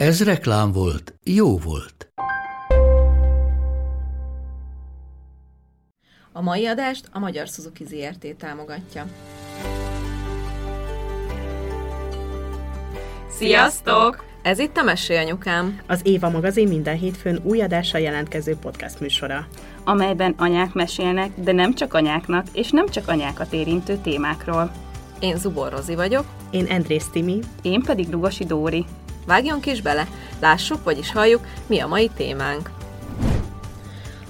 [0.00, 2.12] Ez reklám volt, jó volt.
[6.32, 9.06] A mai adást a Magyar Suzuki ZRT támogatja.
[13.30, 14.24] Sziasztok!
[14.42, 15.80] Ez itt a Mesélyanyukám.
[15.86, 19.46] Az Éva magazin minden hétfőn új adással jelentkező podcast műsora.
[19.84, 24.72] amelyben anyák mesélnek, de nem csak anyáknak, és nem csak anyákat érintő témákról.
[25.20, 26.24] Én Zubor Rozi vagyok.
[26.50, 27.38] Én Andrész Timi.
[27.62, 28.84] Én pedig Lugosi Dóri.
[29.26, 30.08] Vágjunk is bele,
[30.40, 32.70] lássuk, vagyis halljuk, mi a mai témánk.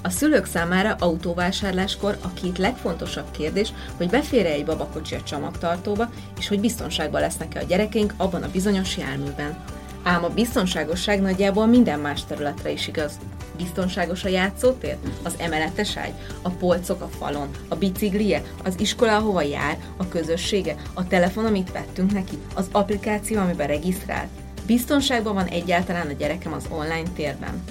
[0.02, 6.48] A szülők számára autóvásárláskor a két legfontosabb kérdés, hogy befér egy babakocsi a csomagtartóba, és
[6.48, 9.64] hogy biztonságban lesznek-e a gyerekeink abban a bizonyos járműben.
[10.02, 13.18] Ám a biztonságosság nagyjából minden más területre is igaz.
[13.56, 14.96] Biztonságos a játszótér?
[15.22, 16.12] Az emeletes ágy?
[16.42, 17.48] A polcok a falon?
[17.68, 18.42] A biciklije?
[18.64, 19.78] Az iskola, ahova jár?
[19.96, 20.74] A közössége?
[20.94, 22.38] A telefon, amit vettünk neki?
[22.54, 24.28] Az applikáció, amiben regisztrált?
[24.70, 27.62] Biztonságban van egyáltalán a gyerekem az online térben?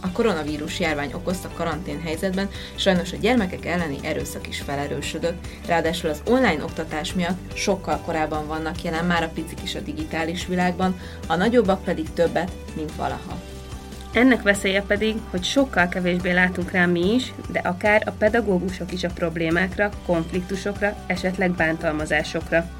[0.00, 6.22] A koronavírus járvány okozta karantén helyzetben sajnos a gyermekek elleni erőszak is felerősödött, ráadásul az
[6.26, 11.36] online oktatás miatt sokkal korábban vannak jelen már a picik is a digitális világban, a
[11.36, 13.40] nagyobbak pedig többet, mint valaha.
[14.12, 19.04] Ennek veszélye pedig, hogy sokkal kevésbé látunk rá mi is, de akár a pedagógusok is
[19.04, 22.70] a problémákra, konfliktusokra, esetleg bántalmazásokra.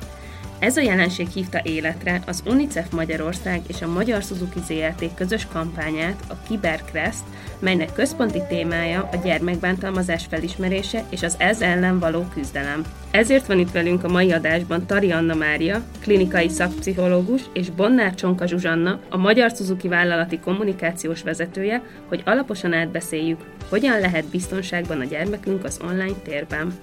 [0.58, 6.22] Ez a jelenség hívta életre az UNICEF Magyarország és a Magyar Suzuki ZRT közös kampányát,
[6.28, 7.22] a Kibercrest,
[7.58, 12.84] melynek központi témája a gyermekbántalmazás felismerése és az ez ellen való küzdelem.
[13.10, 18.46] Ezért van itt velünk a mai adásban Tari Anna Mária, klinikai szakpszichológus, és Bonnár Csonka
[18.46, 25.64] Zsuzsanna, a Magyar Suzuki vállalati kommunikációs vezetője, hogy alaposan átbeszéljük, hogyan lehet biztonságban a gyermekünk
[25.64, 26.74] az online térben.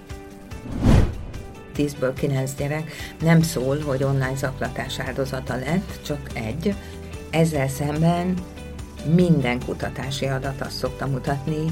[1.76, 6.74] 10-ből 9 gyerek nem szól, hogy online zaklatás áldozata lett, csak egy.
[7.30, 8.34] Ezzel szemben
[9.14, 11.64] minden kutatási adat azt szokta mutatni,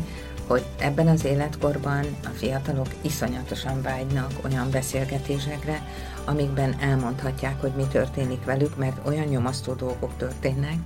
[0.47, 5.87] hogy ebben az életkorban a fiatalok iszonyatosan vágynak olyan beszélgetésekre,
[6.25, 10.77] amikben elmondhatják, hogy mi történik velük, mert olyan nyomasztó dolgok történnek,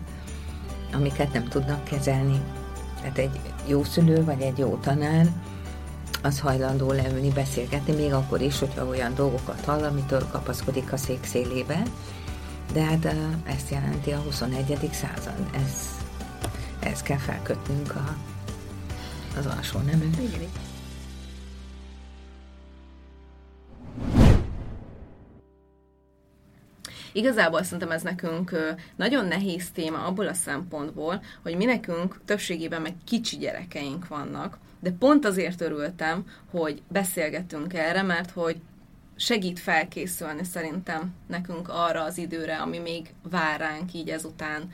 [0.93, 2.41] amiket nem tudnak kezelni.
[3.00, 5.27] Tehát egy jó szülő vagy egy jó tanár
[6.26, 11.25] az hajlandó leülni, beszélgetni, még akkor is, hogyha olyan dolgokat hall, amitől kapaszkodik a szék
[11.25, 11.82] szélébe.
[12.72, 13.14] De hát
[13.44, 14.88] ezt jelenti a 21.
[14.92, 15.50] század.
[15.54, 15.72] Ez,
[16.81, 18.16] ez kell felkötnünk a,
[19.38, 20.10] az alsó nemű.
[27.12, 32.94] Igazából szerintem ez nekünk nagyon nehéz téma abból a szempontból, hogy mi nekünk többségében meg
[33.04, 38.56] kicsi gyerekeink vannak, de pont azért örültem, hogy beszélgetünk erre, mert hogy
[39.16, 44.70] segít felkészülni szerintem nekünk arra az időre, ami még vár ránk így ezután.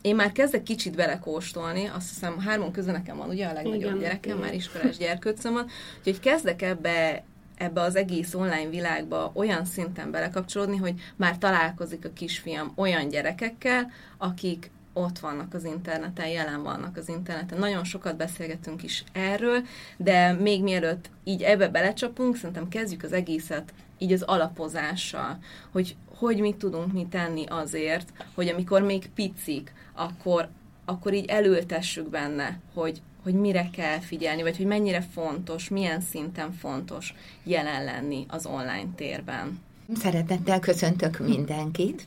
[0.00, 3.98] Én már kezdek kicsit belekóstolni, azt hiszem hármon közül nekem van ugye a legnagyobb igen,
[3.98, 4.44] gyerekem, igen.
[4.44, 5.66] már iskolás gyerkőcöm van,
[5.98, 7.24] úgyhogy kezdek ebbe
[7.56, 13.90] ebbe az egész online világba olyan szinten belekapcsolódni, hogy már találkozik a kisfiam olyan gyerekekkel,
[14.18, 17.58] akik ott vannak az interneten, jelen vannak az interneten.
[17.58, 19.62] Nagyon sokat beszélgetünk is erről,
[19.96, 25.38] de még mielőtt így ebbe belecsapunk, szerintem kezdjük az egészet így az alapozással,
[25.72, 30.48] hogy hogy mit tudunk mi tenni azért, hogy amikor még picik, akkor,
[30.84, 36.52] akkor így elültessük benne, hogy, hogy mire kell figyelni, vagy hogy mennyire fontos, milyen szinten
[36.52, 37.14] fontos
[37.44, 39.58] jelen lenni az online térben.
[39.94, 42.06] Szeretettel köszöntök mindenkit.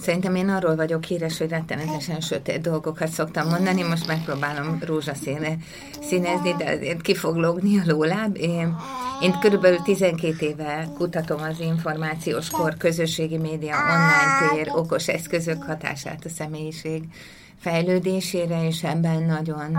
[0.00, 5.56] Szerintem én arról vagyok híres, hogy rettenetesen sötét dolgokat szoktam mondani, most megpróbálom rózsaszíne
[6.00, 8.36] színezni, de azért ki fog logni a lóláb.
[8.36, 8.76] Én,
[9.22, 16.24] én körülbelül 12 éve kutatom az információs kor, közösségi média, online tér, okos eszközök hatását
[16.24, 17.02] a személyiség
[17.58, 19.78] fejlődésére, és ebben nagyon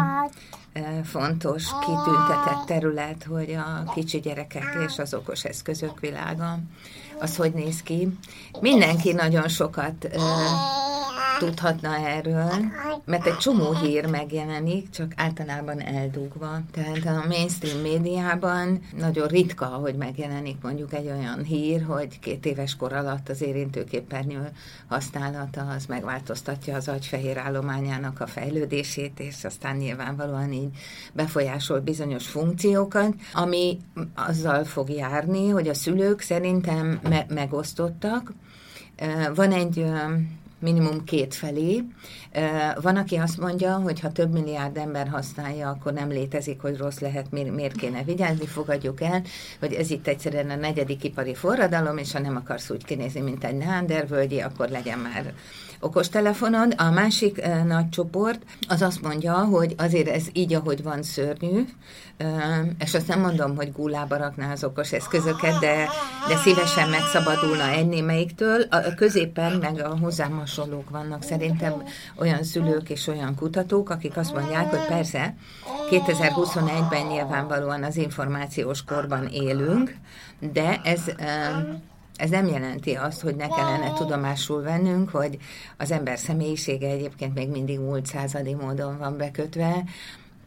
[1.04, 6.60] fontos, kitüntetett terület, hogy a kicsi gyerekek és az okos eszközök világa,
[7.20, 8.08] az hogy néz ki.
[8.60, 10.08] Mindenki nagyon sokat
[11.46, 12.52] tudhatna erről,
[13.06, 16.60] mert egy csomó hír megjelenik, csak általában eldugva.
[16.72, 22.76] Tehát a mainstream médiában nagyon ritka, hogy megjelenik mondjuk egy olyan hír, hogy két éves
[22.76, 24.52] kor alatt az érintőképernyő
[24.88, 30.70] használata az megváltoztatja az agyfehér állományának a fejlődését, és aztán nyilvánvalóan így
[31.14, 33.80] befolyásol bizonyos funkciókat, ami
[34.16, 38.34] azzal fog járni, hogy a szülők szerintem me- megosztottak.
[39.36, 39.86] Van egy
[40.64, 41.84] minimum két felé.
[42.82, 47.00] Van, aki azt mondja, hogy ha több milliárd ember használja, akkor nem létezik, hogy rossz
[47.00, 49.22] lehet, miért kéne vigyázni, fogadjuk el,
[49.60, 53.44] hogy ez itt egyszerűen a negyedik ipari forradalom, és ha nem akarsz úgy kinézni, mint
[53.44, 55.34] egy neandervölgyi, akkor legyen már
[55.84, 56.74] okostelefonod.
[56.78, 61.66] A másik uh, nagy csoport az azt mondja, hogy azért ez így, ahogy van szörnyű,
[62.20, 62.28] uh,
[62.80, 65.88] és azt nem mondom, hogy gúlába rakná az okos eszközöket, de,
[66.28, 68.62] de szívesen megszabadulna egy némelyiktől.
[68.62, 71.84] A középen meg a hozzám hasonlók vannak szerintem
[72.16, 75.36] olyan szülők és olyan kutatók, akik azt mondják, hogy persze
[75.90, 79.96] 2021-ben nyilvánvalóan az információs korban élünk,
[80.40, 81.02] de ez
[82.16, 85.38] ez nem jelenti azt, hogy ne kellene tudomásul vennünk, hogy
[85.78, 89.84] az ember személyisége egyébként még mindig múlt századi módon van bekötve,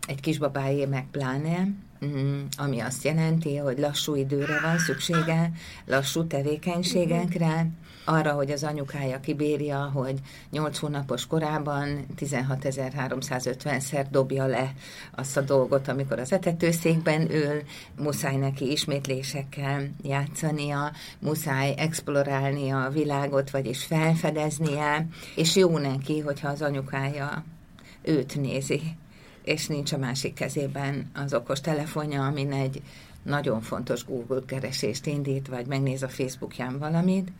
[0.06, 1.68] egy kisbabájé meg pláne,
[2.04, 5.50] mm, ami azt jelenti, hogy lassú időre van szüksége,
[5.84, 7.66] lassú tevékenységekre,
[8.06, 10.20] arra, hogy az anyukája kibírja, hogy
[10.50, 14.72] 8 hónapos korában 16.350-szer dobja le
[15.14, 17.62] azt a dolgot, amikor az etetőszékben ül,
[17.98, 25.06] muszáj neki ismétlésekkel játszania, muszáj explorálnia a világot, vagyis felfedeznie,
[25.36, 27.44] és jó neki, hogyha az anyukája
[28.02, 28.82] őt nézi,
[29.44, 32.82] és nincs a másik kezében az okos telefonja, amin egy
[33.22, 37.30] nagyon fontos Google keresést indít, vagy megnéz a Facebookján valamit,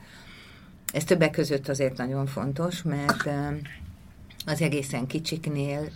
[0.92, 3.28] ez többek között azért nagyon fontos, mert
[4.46, 5.88] az egészen kicsiknél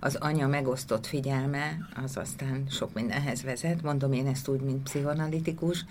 [0.00, 3.82] az anya megosztott figyelme, az aztán sok mindenhez vezet.
[3.82, 5.84] Mondom én ezt úgy, mint pszichoanalitikus.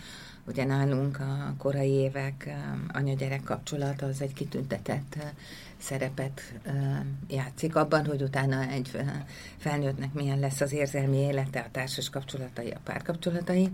[0.48, 2.56] Ugye nálunk a korai évek
[2.94, 5.18] anya-gyerek kapcsolata az egy kitüntetett
[5.78, 6.54] szerepet
[7.28, 8.98] játszik abban, hogy utána egy
[9.58, 13.72] felnőttnek milyen lesz az érzelmi élete, a társas kapcsolatai, a párkapcsolatai.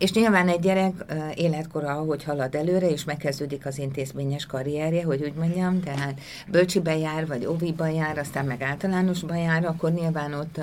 [0.00, 1.04] És nyilván egy gyerek
[1.34, 7.26] életkora, ahogy halad előre, és megkezdődik az intézményes karrierje, hogy úgy mondjam, tehát bölcsibe jár,
[7.26, 10.60] vagy óviba jár, aztán meg általánosba jár, akkor nyilván ott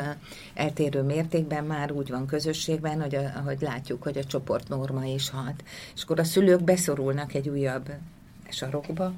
[0.53, 5.63] eltérő mértékben már úgy van közösségben, hogy ahogy látjuk, hogy a csoport norma is hat.
[5.95, 7.89] És akkor a szülők beszorulnak egy újabb
[8.49, 9.13] sarokba,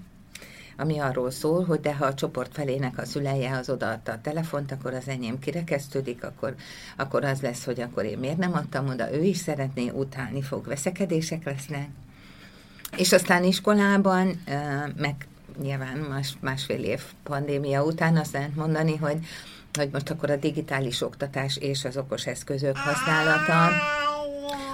[0.79, 4.71] ami arról szól, hogy de ha a csoport felének a szüleje az odaadta a telefont,
[4.71, 6.55] akkor az enyém kirekesztődik, akkor,
[6.97, 10.65] akkor az lesz, hogy akkor én miért nem adtam oda, ő is szeretné, utálni fog,
[10.65, 11.87] veszekedések lesznek.
[12.97, 14.43] És aztán iskolában,
[14.97, 15.27] meg
[15.61, 19.17] nyilván más, másfél év pandémia után azt lehet mondani, hogy,
[19.73, 23.69] hogy most akkor a digitális oktatás és az okos eszközök használata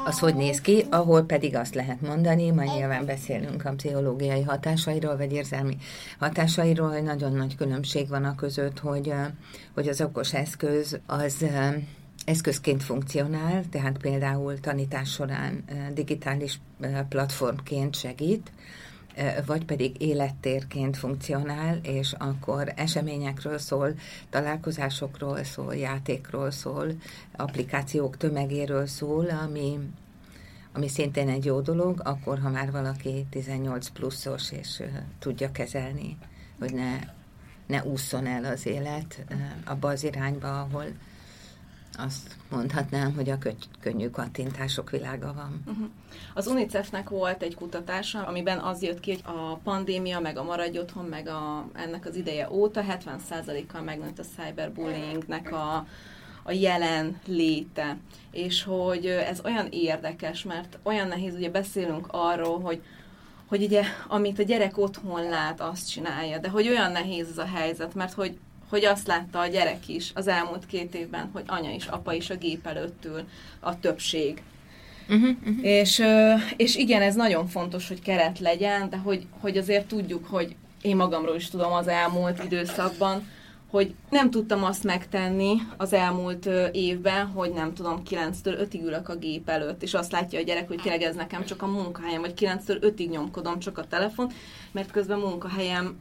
[0.06, 5.18] az hogy néz ki, ahol pedig azt lehet mondani, majd nyilván beszélünk a pszichológiai hatásairól,
[5.18, 5.78] vagy érzelmi
[6.20, 9.14] hatásairól, hogy nagyon nagy különbség van a között, hogy,
[9.74, 11.46] hogy az okos eszköz az
[12.26, 15.64] eszközként funkcionál, tehát például tanítás során
[15.94, 16.60] digitális
[17.10, 18.52] platformként segít,
[19.46, 23.94] vagy pedig élettérként funkcionál, és akkor eseményekről szól,
[24.30, 26.88] találkozásokról szól, játékról szól,
[27.36, 29.80] applikációk tömegéről szól, ami,
[30.74, 34.84] ami szintén egy jó dolog, akkor, ha már valaki 18 pluszos, és
[35.20, 36.18] tudja kezelni,
[36.60, 37.00] hogy ne,
[37.68, 39.26] ne ússzon el az élet
[39.66, 40.86] abba az irányba, ahol
[41.98, 43.38] azt mondhatnám, hogy a
[43.80, 45.62] könnyű kattintások világa van.
[45.66, 45.88] Uh-huh.
[46.34, 50.80] Az UNICEF-nek volt egy kutatása, amiben az jött ki, hogy a pandémia, meg a maradj
[50.80, 55.86] otthon, meg a, ennek az ideje óta 70%-kal megnőtt a cyberbullyingnek a,
[56.44, 57.98] a jelen léte.
[58.32, 62.82] És hogy ez olyan érdekes, mert olyan nehéz, ugye beszélünk arról, hogy
[63.48, 67.46] hogy ugye, amit a gyerek otthon lát, azt csinálja, de hogy olyan nehéz ez a
[67.46, 68.38] helyzet, mert hogy
[68.70, 72.30] hogy azt látta a gyerek is az elmúlt két évben, hogy anya is, apa is
[72.30, 73.24] a gép előtt ül,
[73.60, 74.42] a többség.
[75.10, 75.66] Uh-huh, uh-huh.
[75.66, 76.04] És,
[76.56, 80.96] és igen, ez nagyon fontos, hogy keret legyen, de hogy, hogy azért tudjuk, hogy én
[80.96, 83.28] magamról is tudom az elmúlt időszakban,
[83.70, 89.16] hogy nem tudtam azt megtenni az elmúlt évben, hogy nem tudom, 9-től 5-ig ülök a
[89.16, 92.34] gép előtt, és azt látja a gyerek, hogy tényleg ez nekem csak a munkahelyem, vagy
[92.40, 94.32] 9-től 5-ig nyomkodom csak a telefon,
[94.72, 95.98] mert közben munkahelyem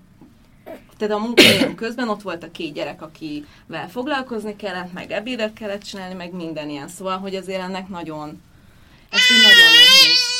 [0.96, 5.82] tehát a munkahelyem közben ott volt a két gyerek, akivel foglalkozni kellett, meg ebédet kellett
[5.82, 6.88] csinálni, meg minden ilyen.
[6.88, 8.42] Szóval, hogy azért ennek nagyon,
[9.10, 10.32] ez így nagyon nehéz.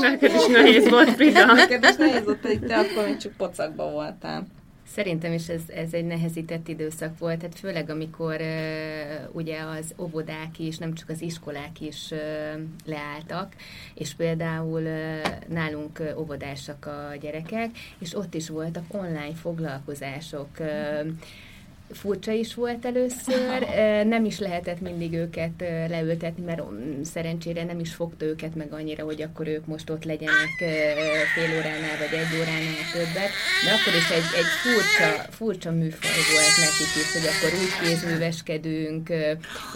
[0.00, 1.52] Neked is nehéz volt, Frida.
[1.52, 4.46] Neked is nehéz volt, pedig te akkor még csak pocakba voltál.
[4.96, 10.58] Szerintem is ez, ez egy nehezített időszak volt, hát főleg amikor uh, ugye az óvodák
[10.58, 12.18] is, nem csak az iskolák is uh,
[12.84, 13.54] leálltak,
[13.94, 21.06] és például uh, nálunk uh, óvodásak a gyerekek, és ott is voltak online foglalkozások, uh,
[21.92, 23.66] furcsa is volt először,
[24.14, 26.62] nem is lehetett mindig őket leültetni, mert
[27.02, 30.48] szerencsére nem is fogta őket meg annyira, hogy akkor ők most ott legyenek
[31.34, 33.30] fél óránál vagy egy óránál többet,
[33.64, 39.08] de akkor is egy, egy furcsa, furcsa műfaj volt nekik is, hogy akkor úgy kézműveskedünk,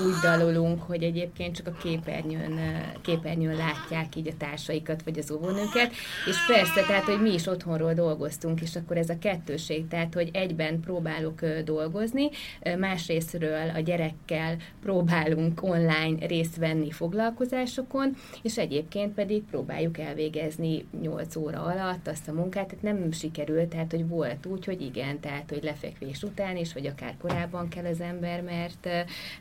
[0.07, 2.61] úgy dalolunk, hogy egyébként csak a képernyőn,
[3.03, 5.91] képernyőn látják így a társaikat vagy az óvónőket,
[6.27, 10.31] és persze, tehát, hogy mi is otthonról dolgoztunk, és akkor ez a kettőség, tehát, hogy
[10.33, 12.31] egyben próbálok dolgozni, dolgozni,
[12.79, 21.63] másrésztről a gyerekkel próbálunk online részt venni foglalkozásokon, és egyébként pedig próbáljuk elvégezni 8 óra
[21.63, 25.63] alatt azt a munkát, tehát nem sikerült, tehát hogy volt úgy, hogy igen, tehát hogy
[25.63, 28.89] lefekvés után is, vagy akár korábban kell az ember, mert,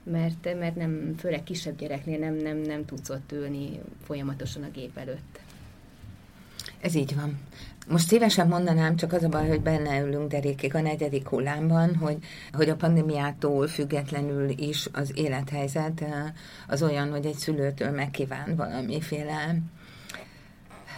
[0.04, 4.98] mert, mert nem, főleg kisebb gyereknél nem, nem, nem tudsz ott ülni folyamatosan a gép
[4.98, 5.39] előtt.
[6.82, 7.39] Ez így van.
[7.89, 12.17] Most szívesen mondanám, csak az a baj, hogy benne ülünk derékig a negyedik hullámban, hogy,
[12.53, 16.10] hogy a pandémiától függetlenül is az élethelyzet eh,
[16.67, 19.55] az olyan, hogy egy szülőtől megkíván valamiféle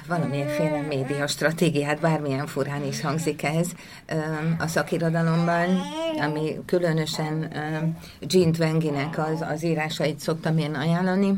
[0.07, 3.67] valamilyenféle média stratégiát, bármilyen furán is hangzik ez
[4.05, 4.19] eh,
[4.59, 5.81] a szakirodalomban,
[6.19, 7.81] ami különösen eh,
[8.19, 11.33] Jean Twenginek az, az írásait szoktam én ajánlani.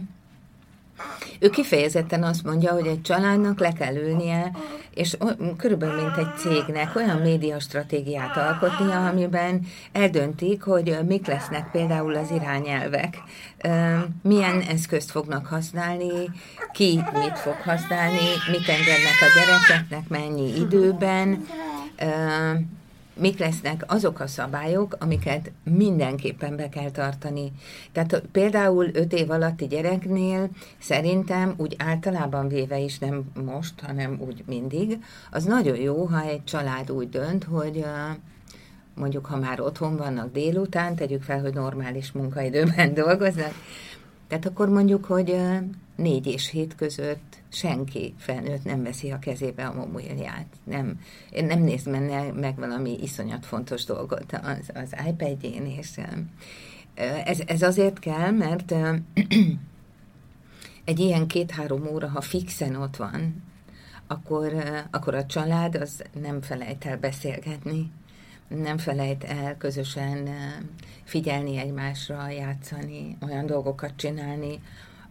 [1.40, 4.52] Ő kifejezetten azt mondja, hogy egy családnak le kell ülnie
[4.94, 5.18] és
[5.58, 12.32] körülbelül mint egy cégnek olyan média stratégiát alkotnia, amiben eldöntik, hogy mik lesznek például az
[12.32, 13.18] irányelvek,
[14.22, 16.30] milyen eszközt fognak használni,
[16.72, 21.46] ki mit fog használni, mit engednek a gyerekeknek, mennyi időben,
[23.14, 27.52] mik lesznek azok a szabályok, amiket mindenképpen be kell tartani.
[27.92, 34.44] Tehát például öt év alatti gyereknél szerintem úgy általában véve is nem most, hanem úgy
[34.48, 37.86] mindig, az nagyon jó, ha egy család úgy dönt, hogy
[38.96, 43.54] mondjuk ha már otthon vannak délután, tegyük fel, hogy normális munkaidőben dolgoznak,
[44.28, 45.38] tehát akkor mondjuk, hogy
[45.96, 50.48] négy és hét között senki felnőtt nem veszi a kezébe a mobilját.
[50.64, 56.00] Nem, én nem néz menne meg valami iszonyat fontos dolgot az, az iPad-jén, és
[57.26, 58.74] ez, ez azért kell, mert
[60.86, 63.44] egy ilyen két-három óra, ha fixen ott van,
[64.08, 64.54] akkor,
[64.92, 67.92] akkor a család az nem felejt el beszélgetni,
[68.48, 70.30] nem felejt el közösen
[71.04, 74.60] figyelni egymásra, játszani, olyan dolgokat csinálni,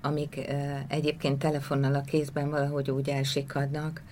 [0.03, 0.41] amik
[0.89, 4.03] egyébként telefonnal a kézben valahogy úgy elsikadnak.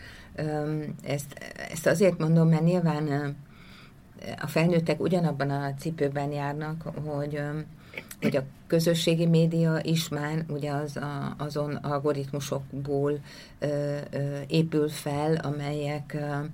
[1.03, 3.37] Ezt, ezt azért mondom, mert nyilván
[4.41, 7.43] a felnőttek ugyanabban a cipőben járnak, hogy,
[8.21, 13.19] hogy a közösségi média is már ugye az a, azon algoritmusokból
[13.59, 16.45] ö, ö, épül fel, amelyek ö,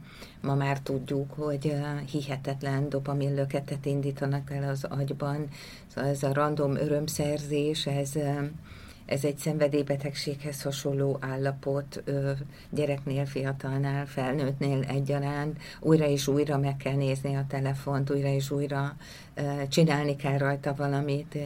[0.40, 5.48] ma már tudjuk, hogy ö, hihetetlen dopaminlöketet indítanak el az agyban.
[5.94, 8.12] Szóval ez a random örömszerzés, ez
[9.06, 12.02] ez egy szenvedélybetegséghez hasonló állapot
[12.70, 15.58] gyereknél, fiatalnál, felnőttnél egyaránt.
[15.80, 18.96] Újra és újra meg kell nézni a telefont, újra és újra
[19.68, 21.38] csinálni kell rajta valamit,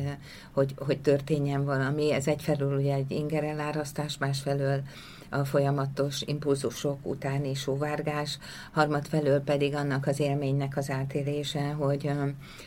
[0.53, 2.13] hogy, hogy történjen valami.
[2.13, 4.83] Ez egyfelől ugye egy ingerelárasztás, másfelől
[5.31, 8.39] a folyamatos impulzusok utáni sóvárgás,
[8.73, 12.11] harmadfelől pedig annak az élménynek az átélése, hogy,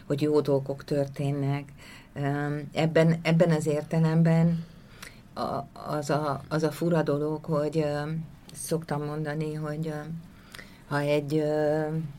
[0.06, 1.64] hogy jó dolgok történnek.
[2.74, 4.66] Ebben, ebben az értelemben
[5.74, 7.86] az, a, az a fura dolog, hogy
[8.54, 9.94] szoktam mondani, hogy
[10.88, 11.44] ha egy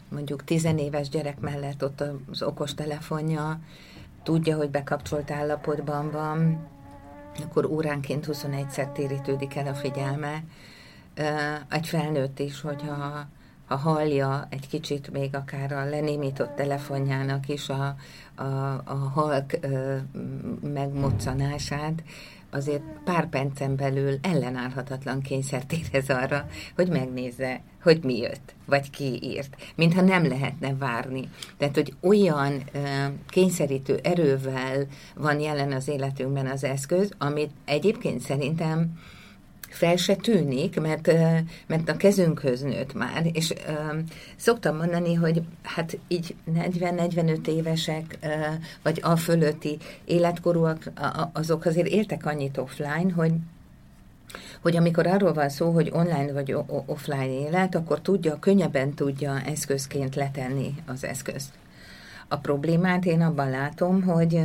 [0.09, 3.61] mondjuk tizenéves gyerek mellett ott az okos telefonja,
[4.23, 6.67] tudja, hogy bekapcsolt állapotban van,
[7.43, 10.43] akkor óránként 21-szer térítődik el a figyelme.
[11.69, 13.27] Egy felnőtt is, hogyha
[13.67, 17.97] ha hallja egy kicsit még akár a lenémított telefonjának is a,
[18.35, 18.45] a,
[18.85, 19.59] a halk
[20.63, 22.03] megmoccanását,
[22.55, 29.19] azért pár percen belül ellenállhatatlan kényszert érez arra, hogy megnézze, hogy mi jött, vagy ki
[29.23, 31.29] írt, mintha nem lehetne várni.
[31.57, 32.83] Tehát, hogy olyan uh,
[33.29, 38.99] kényszerítő erővel van jelen az életünkben az eszköz, amit egyébként szerintem
[39.75, 41.13] fel se tűnik, mert,
[41.67, 43.55] mert a kezünkhöz nőtt már, és
[44.37, 48.19] szoktam mondani, hogy hát így 40-45 évesek,
[48.83, 50.93] vagy a fölötti életkorúak,
[51.33, 53.33] azok azért éltek annyit offline, hogy
[54.61, 60.15] hogy amikor arról van szó, hogy online vagy offline élet, akkor tudja, könnyebben tudja eszközként
[60.15, 61.53] letenni az eszközt.
[62.29, 64.41] A problémát én abban látom, hogy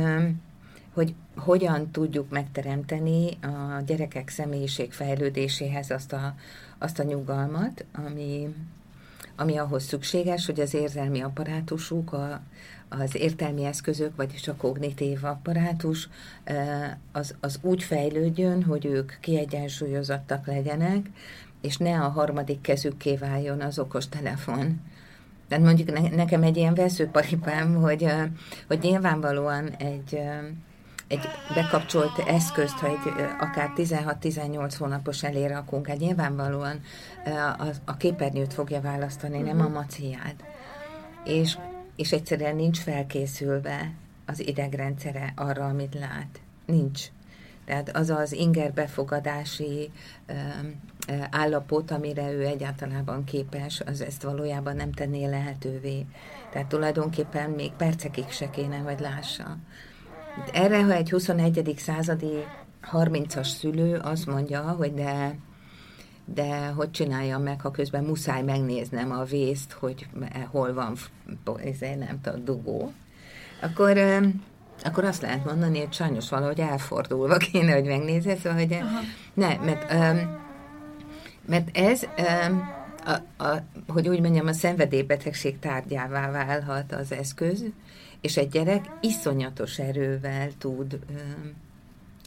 [1.00, 6.34] hogy hogyan tudjuk megteremteni a gyerekek személyiség fejlődéséhez azt a,
[6.78, 8.54] azt a nyugalmat, ami,
[9.36, 12.42] ami ahhoz szükséges, hogy az érzelmi apparátusuk, a,
[12.88, 16.08] az értelmi eszközök, vagyis a kognitív apparátus
[17.12, 21.10] az, az úgy fejlődjön, hogy ők kiegyensúlyozottak legyenek,
[21.60, 23.80] és ne a harmadik kezükké váljon az
[24.10, 24.80] telefon.
[25.48, 28.06] Tehát mondjuk nekem egy ilyen veszőparipám, hogy,
[28.66, 30.20] hogy nyilvánvalóan egy,
[31.10, 36.80] egy bekapcsolt eszközt, ha egy akár 16-18 hónapos elé rakunk, hát nyilvánvalóan
[37.58, 39.52] a, a képernyőt fogja választani, uh-huh.
[39.52, 39.72] nem a mhm.
[39.72, 40.44] maciát.
[41.24, 41.58] És,
[41.96, 43.92] és egyszerűen nincs felkészülve
[44.26, 46.40] az idegrendszere arra, amit lát.
[46.66, 47.02] Nincs.
[47.64, 49.90] Tehát az az inger befogadási
[50.26, 50.32] ö,
[51.08, 56.06] ö, állapot, amire ő egyáltalában képes, az ezt valójában nem tenné lehetővé.
[56.52, 59.56] Tehát tulajdonképpen még percekig se kéne, hogy lássa.
[60.52, 61.74] Erre, ha egy 21.
[61.76, 62.44] századi
[62.92, 65.38] 30-as szülő azt mondja, hogy de,
[66.24, 70.06] de hogy csináljam meg, ha közben muszáj megnéznem a vészt, hogy
[70.50, 70.96] hol van,
[71.64, 72.92] ezért nem tudom, dugó,
[73.62, 73.98] akkor,
[74.84, 78.78] akkor azt lehet mondani, hogy sajnos valahogy elfordulva kéne, hogy megnézze, szóval, hogy
[79.34, 79.92] ne, mert,
[81.46, 82.06] mert ez,
[83.04, 87.64] a, a, hogy úgy mondjam, a szenvedélybetegség tárgyává válhat az eszköz,
[88.20, 91.20] és egy gyerek iszonyatos erővel tud ö,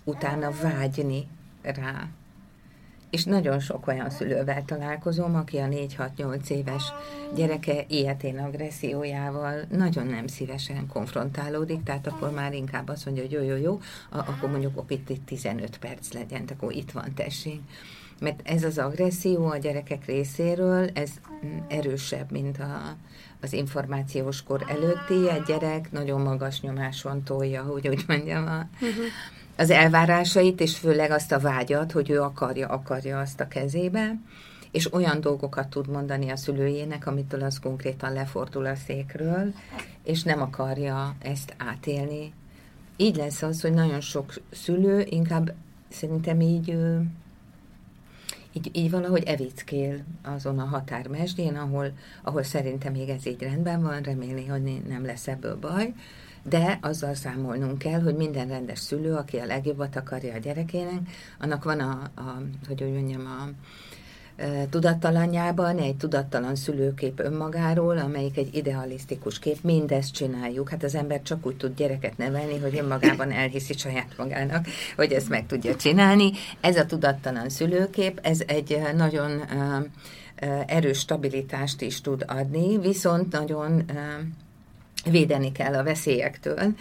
[0.04, 1.28] utána vágyni
[1.62, 2.08] rá.
[3.10, 6.84] És nagyon sok olyan szülővel találkozom, aki a 4-6-8 éves
[7.36, 13.42] gyereke ilyetén agressziójával nagyon nem szívesen konfrontálódik, tehát akkor már inkább azt mondja, hogy jó,
[13.42, 17.60] jó, jó, akkor mondjuk ok, itt, itt 15 perc legyen, akkor itt van, tessék.
[18.20, 21.10] Mert ez az agresszió a gyerekek részéről, ez
[21.68, 22.96] erősebb, mint a,
[23.44, 29.06] az információs kor előtti, egy gyerek nagyon magas nyomáson tolja, hogy úgy mondjam, a, uh-huh.
[29.58, 34.16] az elvárásait, és főleg azt a vágyat, hogy ő akarja, akarja azt a kezébe,
[34.72, 39.54] és olyan dolgokat tud mondani a szülőjének, amitől az konkrétan lefordul a székről,
[40.04, 42.34] és nem akarja ezt átélni.
[42.98, 45.54] Így lesz az, hogy nagyon sok szülő inkább
[45.90, 46.78] szerintem így
[48.54, 51.92] így, így valahogy evickél azon a határmesdjén, ahol,
[52.24, 55.94] ahol szerintem még ez így rendben van, remélni, hogy nem lesz ebből baj,
[56.44, 61.00] de azzal számolnunk kell, hogy minden rendes szülő, aki a legjobbat akarja a gyerekének,
[61.40, 63.50] annak van a, a hogy úgy mondjam, a,
[64.70, 70.70] tudattalanyában egy tudattalan szülőkép önmagáról, amelyik egy idealisztikus kép, mindezt csináljuk.
[70.70, 74.66] Hát az ember csak úgy tud gyereket nevelni, hogy önmagában elhiszi saját magának,
[74.96, 76.32] hogy ezt meg tudja csinálni.
[76.62, 79.42] Ez a tudattalan szülőkép, ez egy nagyon
[80.68, 83.84] erős stabilitást is tud adni, viszont nagyon
[85.10, 86.76] védeni kell a veszélyektől.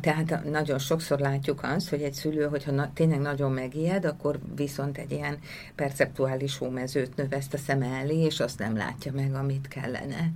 [0.00, 4.98] Tehát nagyon sokszor látjuk azt, hogy egy szülő, hogyha na, tényleg nagyon megijed, akkor viszont
[4.98, 5.38] egy ilyen
[5.74, 10.30] perceptuális hómezőt növeszt a szeme elé, és azt nem látja meg, amit kellene.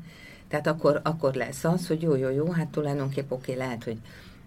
[0.48, 3.98] Tehát akkor, akkor lesz az, hogy jó, jó, jó, hát tulajdonképp oké, lehet, hogy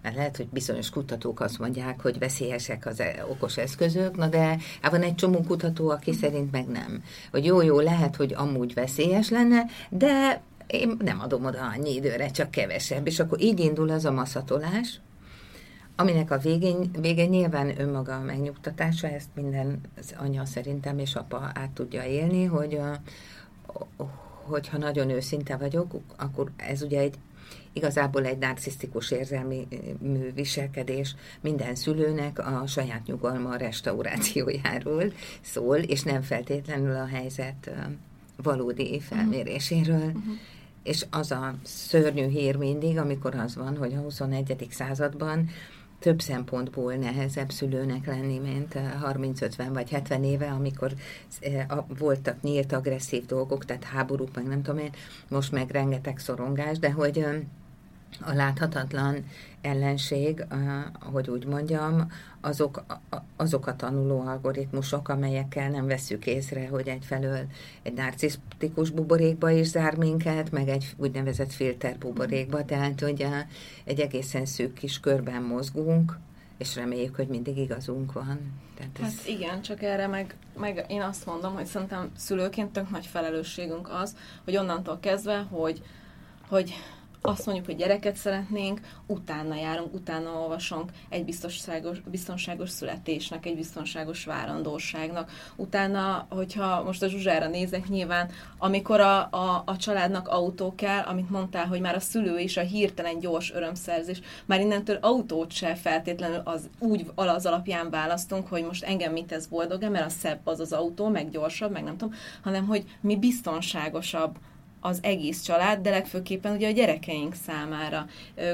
[0.01, 4.58] mert lehet, hogy bizonyos kutatók azt mondják, hogy veszélyesek az e, okos eszközök, na de
[4.82, 7.03] hát van egy csomó kutató, aki szerint meg nem.
[7.32, 12.32] Hogy jó, jó, lehet, hogy amúgy veszélyes lenne, de én nem adom oda annyi időre,
[12.32, 13.08] csak kevesebb.
[13.08, 14.99] És akkor így indul az a maszatolás,
[15.95, 21.51] aminek a végén, végén nyilván önmaga a megnyugtatása, ezt minden az anya szerintem és apa
[21.53, 23.01] át tudja élni, hogy a,
[24.43, 27.15] hogyha nagyon őszinte vagyok, akkor ez ugye egy
[27.73, 29.67] igazából egy narcisztikus érzelmi
[30.34, 37.71] viselkedés minden szülőnek a saját nyugalma restaurációjáról szól, és nem feltétlenül a helyzet
[38.36, 40.05] valódi felméréséről.
[40.05, 40.38] Uh-huh
[40.89, 44.67] és az a szörnyű hír mindig, amikor az van, hogy a 21.
[44.69, 45.49] században
[45.99, 48.73] több szempontból nehezebb szülőnek lenni, mint
[49.04, 50.93] 30-50 vagy 70 éve, amikor
[51.39, 51.65] eh,
[51.97, 54.91] voltak nyílt agresszív dolgok, tehát háborúk, meg nem tudom én,
[55.28, 57.25] most meg rengeteg szorongás, de hogy
[58.21, 59.25] a láthatatlan
[59.62, 60.45] ellenség,
[61.00, 62.84] ahogy úgy mondjam, azok,
[63.36, 67.45] azok a tanuló algoritmusok, amelyekkel nem veszük észre, hogy egyfelől
[67.84, 73.28] egy narcisztikus buborékba is zár minket, meg egy úgynevezett filter buborékba, tehát hogy
[73.84, 76.17] egy egészen szűk kis körben mozgunk,
[76.58, 78.39] és reméljük, hogy mindig igazunk van.
[78.78, 79.17] Tehát ez...
[79.17, 83.89] Hát igen, csak erre meg, meg én azt mondom, hogy szerintem szülőként tök nagy felelősségünk
[83.89, 85.82] az, hogy onnantól kezdve, hogy,
[86.48, 86.74] hogy
[87.21, 94.25] azt mondjuk, hogy gyereket szeretnénk, utána járunk, utána olvasunk egy biztonságos, biztonságos születésnek, egy biztonságos
[94.25, 95.32] várandóságnak.
[95.55, 101.29] Utána, hogyha most a Zsuzsára nézek, nyilván, amikor a, a, a családnak autó kell, amit
[101.29, 106.41] mondtál, hogy már a szülő is a hirtelen gyors örömszerzés, már innentől autót se feltétlenül
[106.43, 110.60] az úgy az alapján választunk, hogy most engem mit tesz boldog mert a szebb az
[110.60, 114.38] az autó, meg gyorsabb, meg nem tudom, hanem hogy mi biztonságosabb
[114.80, 118.08] az egész család, de legfőképpen ugye a gyerekeink számára.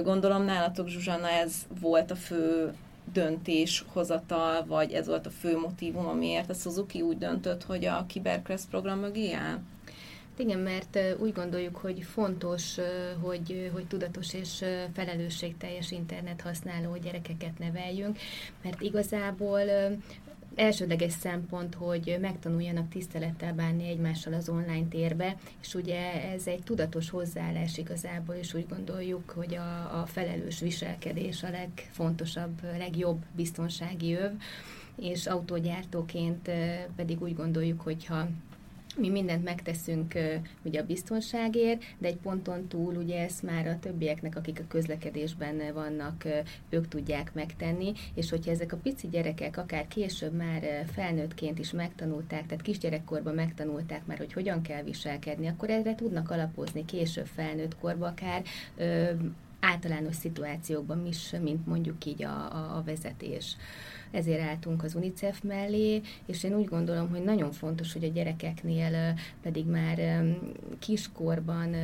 [0.04, 2.74] Gondolom nálatok, Zsuzsanna, ez volt a fő
[3.14, 8.70] döntéshozatal, vagy ez volt a fő motivum, amiért a Suzuki úgy döntött, hogy a Kibercrest
[8.70, 9.60] program mögé áll?
[10.38, 12.76] Igen, mert úgy gondoljuk, hogy fontos,
[13.22, 18.18] hogy, hogy tudatos és felelősségteljes internet használó gyerekeket neveljünk,
[18.64, 19.60] mert igazából
[20.56, 27.10] elsődleges szempont, hogy megtanuljanak tisztelettel bánni egymással az online térbe, és ugye ez egy tudatos
[27.10, 34.32] hozzáállás igazából, és úgy gondoljuk, hogy a, a felelős viselkedés a legfontosabb, legjobb biztonsági öv,
[34.96, 36.50] és autógyártóként
[36.96, 38.28] pedig úgy gondoljuk, hogyha
[38.98, 40.14] mi mindent megteszünk
[40.64, 45.74] ugye a biztonságért, de egy ponton túl ugye ezt már a többieknek, akik a közlekedésben
[45.74, 46.24] vannak,
[46.70, 52.46] ők tudják megtenni, és hogyha ezek a pici gyerekek akár később már felnőttként is megtanulták,
[52.46, 58.10] tehát kisgyerekkorban megtanulták már, hogy hogyan kell viselkedni, akkor erre tudnak alapozni később felnőtt korban
[58.10, 58.44] akár
[59.60, 63.58] általános szituációkban is, mint mondjuk így a, a vezetés
[64.12, 69.14] ezért álltunk az UNICEF mellé, és én úgy gondolom, hogy nagyon fontos, hogy a gyerekeknél
[69.42, 70.26] pedig már
[70.80, 71.76] kiskorban,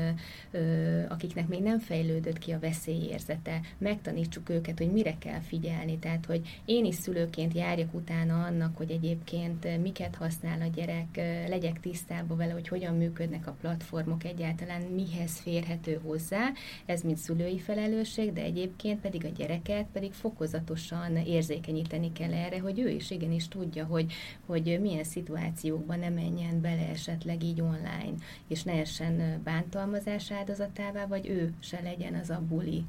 [1.08, 5.98] akiknek még nem fejlődött ki a veszélyérzete, megtanítsuk őket, hogy mire kell figyelni.
[5.98, 11.16] Tehát, hogy én is szülőként járjak utána annak, hogy egyébként miket használ a gyerek,
[11.48, 16.50] legyek tisztában vele, hogy hogyan működnek a platformok, egyáltalán mihez férhető hozzá.
[16.86, 22.80] Ez mind szülői felelősség, de egyébként pedig a gyereket pedig fokozatosan érzékenyíteni kell erre, hogy
[22.80, 24.14] ő is igenis tudja, hogy,
[24.46, 28.14] hogy milyen szituációkban ne menjen bele esetleg így online,
[28.48, 32.84] és ne essen bántalmazás áldozatává, vagy ő se legyen az a buli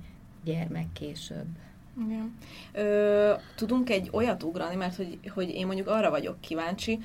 [0.44, 1.46] gyermek később.
[2.06, 2.34] Igen.
[2.72, 6.98] Ö, tudunk egy olyat ugrani, mert hogy, hogy én mondjuk arra vagyok kíváncsi,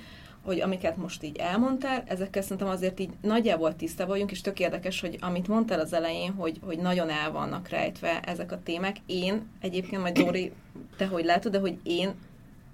[0.47, 5.01] hogy amiket most így elmondtál, ezekkel szerintem azért így nagyjából tiszta vagyunk, és tök érdekes,
[5.01, 8.97] hogy amit mondtál az elején, hogy, hogy nagyon el vannak rejtve ezek a témák.
[9.05, 10.51] Én egyébként, majd Dori,
[10.97, 12.13] te hogy látod, de hogy én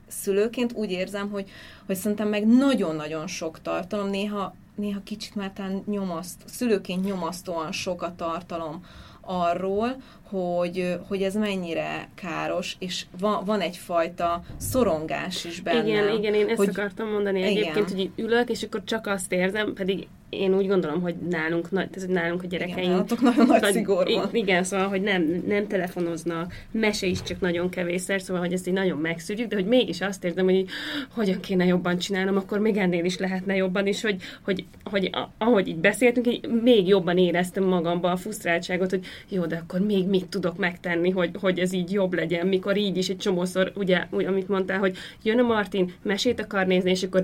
[0.07, 1.49] szülőként úgy érzem, hogy,
[1.85, 8.01] hogy szerintem meg nagyon-nagyon sok tartalom, néha, néha kicsit már talán nyomaszt, szülőként nyomasztóan sok
[8.01, 8.85] a tartalom
[9.25, 15.87] arról, hogy, hogy ez mennyire káros, és van, van egyfajta szorongás is benne.
[15.87, 17.51] Igen, igen, én ezt hogy, akartam mondani igen.
[17.51, 20.07] egyébként, hogy ülök, és akkor csak azt érzem, pedig
[20.39, 23.11] én úgy gondolom, hogy nálunk, ez, hogy nálunk a gyerekeink...
[23.11, 24.29] Igen, nagyon nagy, nagy szigor van.
[24.31, 28.73] Igen, szóval, hogy nem, nem telefonoznak, mese is csak nagyon kevésszer, szóval, hogy ezt így
[28.73, 30.69] nagyon megszűrjük, de hogy mégis azt érzem, hogy így,
[31.09, 35.67] hogyan kéne jobban csinálnom, akkor még ennél is lehetne jobban, és hogy, hogy, hogy ahogy
[35.67, 40.27] így beszéltünk, így még jobban éreztem magamba a frusztráltságot, hogy jó, de akkor még mit
[40.27, 44.47] tudok megtenni, hogy, hogy ez így jobb legyen, mikor így is egy csomószor, ugye, amit
[44.47, 47.23] mondtál, hogy jön a Martin, mesét akar nézni, és akkor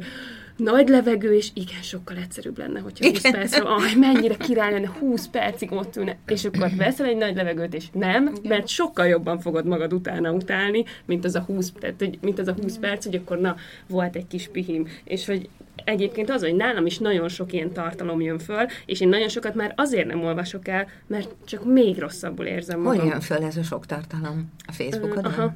[0.60, 3.32] nagy levegő, és igen, sokkal egyszerűbb lenne, hogyha 20 igen.
[3.32, 7.74] perc, aj, mennyire király lenne, 20 percig ott ülne, és akkor veszel egy nagy levegőt,
[7.74, 8.42] és nem, igen.
[8.44, 12.56] mert sokkal jobban fogod magad utána utálni, mint az a 20, tehát, mint az a
[12.62, 13.56] 20 perc, hogy akkor na,
[13.88, 15.50] volt egy kis pihim, és hogy
[15.84, 19.56] egyébként az, hogy nálam is nagyon sok ilyen tartalom jön föl, és én nagyon sokat
[19.56, 23.00] már azért nem olvasok el, mert csak még rosszabbul érzem magam.
[23.00, 24.52] Hogy jön föl ez a sok tartalom?
[24.68, 25.26] A Facebookon?
[25.26, 25.54] Uh, aha.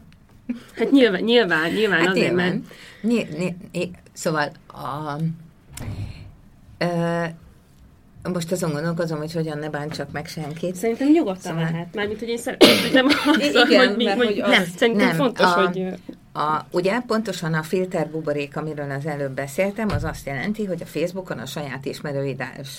[0.76, 2.48] Hát nyilván, nyilván, nyilván hát azért, nyilván.
[2.48, 2.64] mert...
[3.02, 5.18] Ny- ny- ny- szóval a,
[6.78, 7.24] ö,
[8.32, 10.76] most azon gondolkozom, hogy hogyan ne bántsak meg senkit.
[10.76, 11.64] Szerintem nyugodtan szóval...
[11.64, 11.96] lehet.
[11.96, 14.50] Mármint, hogy én szeretném, nem azt, Igen, hogy, mert, hogy, az...
[14.50, 15.94] nem, szerintem nem, fontos, a, hogy...
[16.34, 20.86] A, ugye pontosan a filter buborék, amiről az előbb beszéltem, az azt jelenti, hogy a
[20.86, 21.86] Facebookon a saját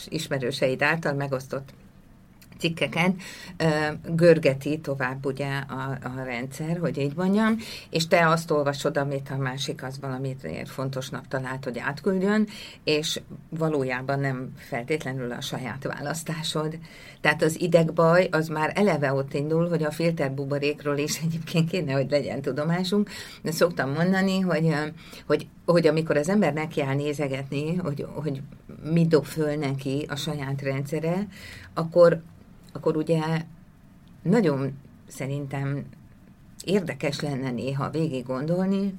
[0.09, 1.69] ismerőseid által megosztott
[2.59, 3.17] cikkeken
[4.07, 7.57] görgeti tovább ugye a, a rendszer, hogy így mondjam,
[7.91, 12.49] és te azt olvasod, amit a másik az valamit fontosnak talált, hogy átküldjön,
[12.85, 16.79] és valójában nem feltétlenül a saját választásod.
[17.21, 22.11] Tehát az idegbaj az már eleve ott indul, hogy a filterbuborékról is egyébként kéne, hogy
[22.11, 23.11] legyen tudomásunk,
[23.43, 24.75] de szoktam mondani, hogy,
[25.27, 28.43] hogy hogy amikor az ember nekiáll nézegetni, hogy, hogy
[28.83, 31.27] mit dob föl neki a saját rendszere,
[31.75, 32.23] akkor
[32.75, 33.21] akkor ugye
[34.23, 35.85] nagyon szerintem
[36.65, 38.95] érdekes lenne néha végig gondolni,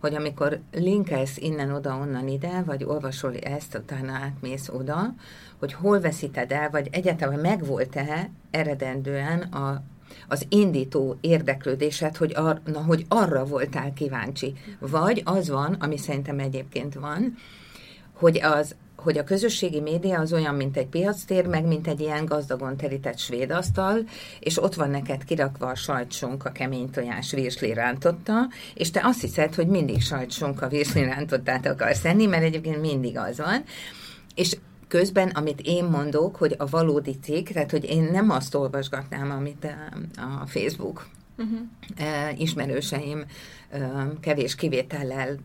[0.00, 5.14] hogy amikor linkelsz innen, oda, onnan ide, vagy olvasol ezt, utána átmész oda,
[5.58, 9.82] hogy hol veszíted el, vagy egyáltalán megvolt-e eredendően a,
[10.28, 14.54] az indító érdeklődésed, hogy, ar, na, hogy arra voltál kíváncsi.
[14.78, 17.36] Vagy az van, ami szerintem egyébként van,
[18.12, 22.24] hogy az hogy a közösségi média az olyan, mint egy piactér, meg mint egy ilyen
[22.24, 23.98] gazdagon terített svéd asztal,
[24.40, 29.54] és ott van neked kirakva a sajtsonka, kemény tojás, virsli rántotta, és te azt hiszed,
[29.54, 33.64] hogy mindig sajtsonka, virsli rántottát akarsz enni, mert egyébként mindig az van.
[34.34, 34.56] És
[34.90, 39.66] közben, amit én mondok, hogy a valódi cikk, tehát hogy én nem azt olvasgatnám, amit
[40.16, 42.40] a Facebook uh-huh.
[42.40, 43.24] ismerőseim
[44.20, 45.36] kevés kivétellel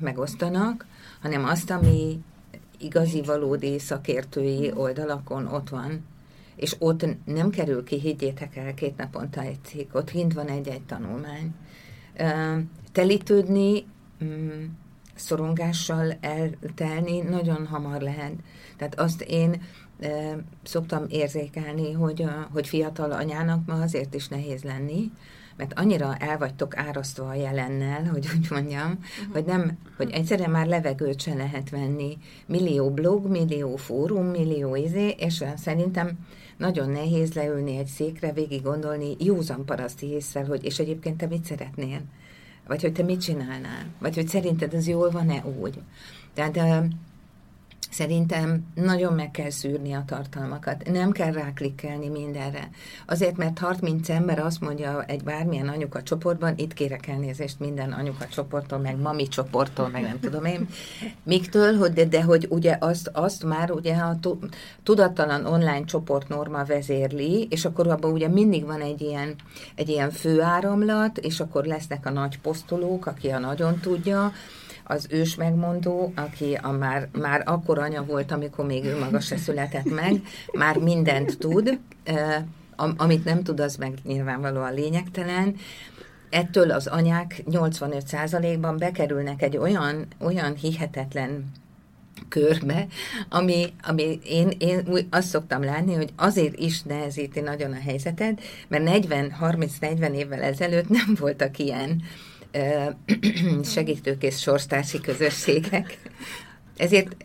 [0.00, 0.86] megosztanak,
[1.20, 2.18] hanem azt, ami
[2.78, 6.04] igazi, valódi szakértői oldalakon ott van,
[6.56, 10.82] és ott nem kerül ki, higgyétek el, két naponta egy cikk, ott kint van egy-egy
[10.82, 11.54] tanulmány.
[12.92, 13.84] Telítődni,
[14.24, 14.64] mm,
[15.16, 18.32] szorongással eltelni nagyon hamar lehet.
[18.76, 19.62] Tehát azt én
[20.62, 25.10] szoktam érzékelni, hogy, hogy fiatal anyának ma azért is nehéz lenni,
[25.56, 29.32] mert annyira el vagytok árasztva a jelennel, hogy úgy mondjam, uh-huh.
[29.32, 32.18] hogy nem, hogy egyszerűen már levegőt se lehet venni.
[32.46, 36.18] Millió blog, millió fórum, millió izé, és szerintem
[36.56, 41.44] nagyon nehéz leülni egy székre, végig gondolni józan paraszti észre, hogy és egyébként te mit
[41.44, 42.00] szeretnél?
[42.66, 43.86] Vagy hogy te mit csinálnál?
[43.98, 45.80] Vagy hogy szerinted ez jól van-e úgy?
[46.34, 46.56] Tehát
[47.96, 50.90] Szerintem nagyon meg kell szűrni a tartalmakat.
[50.90, 52.68] Nem kell ráklikkelni mindenre.
[53.06, 57.92] Azért, mert Hart mint ember azt mondja egy bármilyen anyuka csoportban, itt kérek elnézést minden
[57.92, 60.68] anyuka csoporttól, meg mami csoporttól, meg nem tudom én,
[61.22, 64.18] miktől, hogy de, de hogy ugye azt, azt már ugye a
[64.82, 69.34] tudattalan online csoport norma vezérli, és akkor abban ugye mindig van egy ilyen,
[69.74, 74.32] egy ilyen főáramlat, és akkor lesznek a nagy posztolók, aki a nagyon tudja,
[74.86, 79.36] az ős megmondó, aki a már, már akkor anya volt, amikor még ő maga se
[79.36, 80.22] született meg,
[80.52, 81.78] már mindent tud,
[82.96, 85.56] amit nem tud, az meg nyilvánvalóan lényegtelen,
[86.30, 91.52] ettől az anyák 85%-ban bekerülnek egy olyan, olyan hihetetlen
[92.28, 92.86] körbe,
[93.28, 98.40] ami, ami én, én úgy azt szoktam látni, hogy azért is nehezíti nagyon a helyzetet,
[98.68, 102.02] mert 40-30-40 évvel ezelőtt nem voltak ilyen
[103.62, 105.98] segítőkész sorstársi közösségek.
[106.76, 107.16] Ezért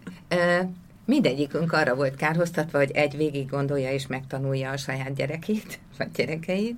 [1.05, 6.75] mindegyikünk arra volt kárhoztatva, hogy egy végig gondolja és megtanulja a saját gyerekét, vagy gyerekeit,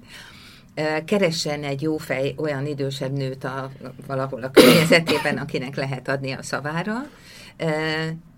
[1.06, 3.72] keressen egy jó fej olyan idősebb nőt a,
[4.08, 6.94] valahol a környezetében, akinek lehet adni a szavára,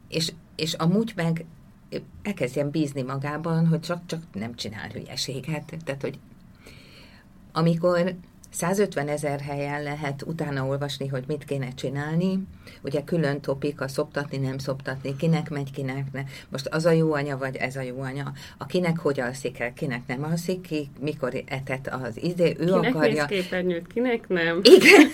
[0.07, 1.45] és, és amúgy meg
[2.23, 5.73] elkezdjen bízni magában, hogy csak, csak nem csinál hülyeséget.
[5.85, 6.19] Tehát, hogy
[7.51, 8.15] amikor
[8.55, 12.39] 150 ezer helyen lehet utána olvasni, hogy mit kéne csinálni.
[12.81, 16.23] Ugye külön topik a szoptatni, nem szoptatni, kinek megy, kinek ne.
[16.49, 18.33] Most az a jó anya, vagy ez a jó anya.
[18.57, 23.25] Akinek hogy alszik el, kinek nem alszik, ki mikor etet az izé, ő kinek akarja.
[23.25, 24.59] Kinek kinek nem.
[24.63, 25.07] Igen.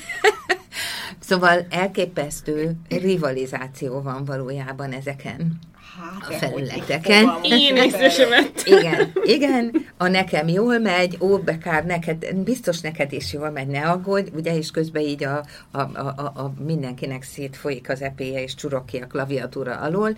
[1.30, 5.60] szóval elképesztő rivalizáció van valójában ezeken
[6.02, 7.30] hát, a felületeken.
[7.44, 8.64] Én észresemet.
[8.66, 13.90] Igen, igen, a nekem jól megy, ó, bekár, neked, biztos neked is jól megy, ne
[13.90, 18.56] aggódj, ugye, és közben így a, a, a, a, a mindenkinek szétfolyik az epéje, és
[18.56, 20.18] csurok ki a klaviatúra alól.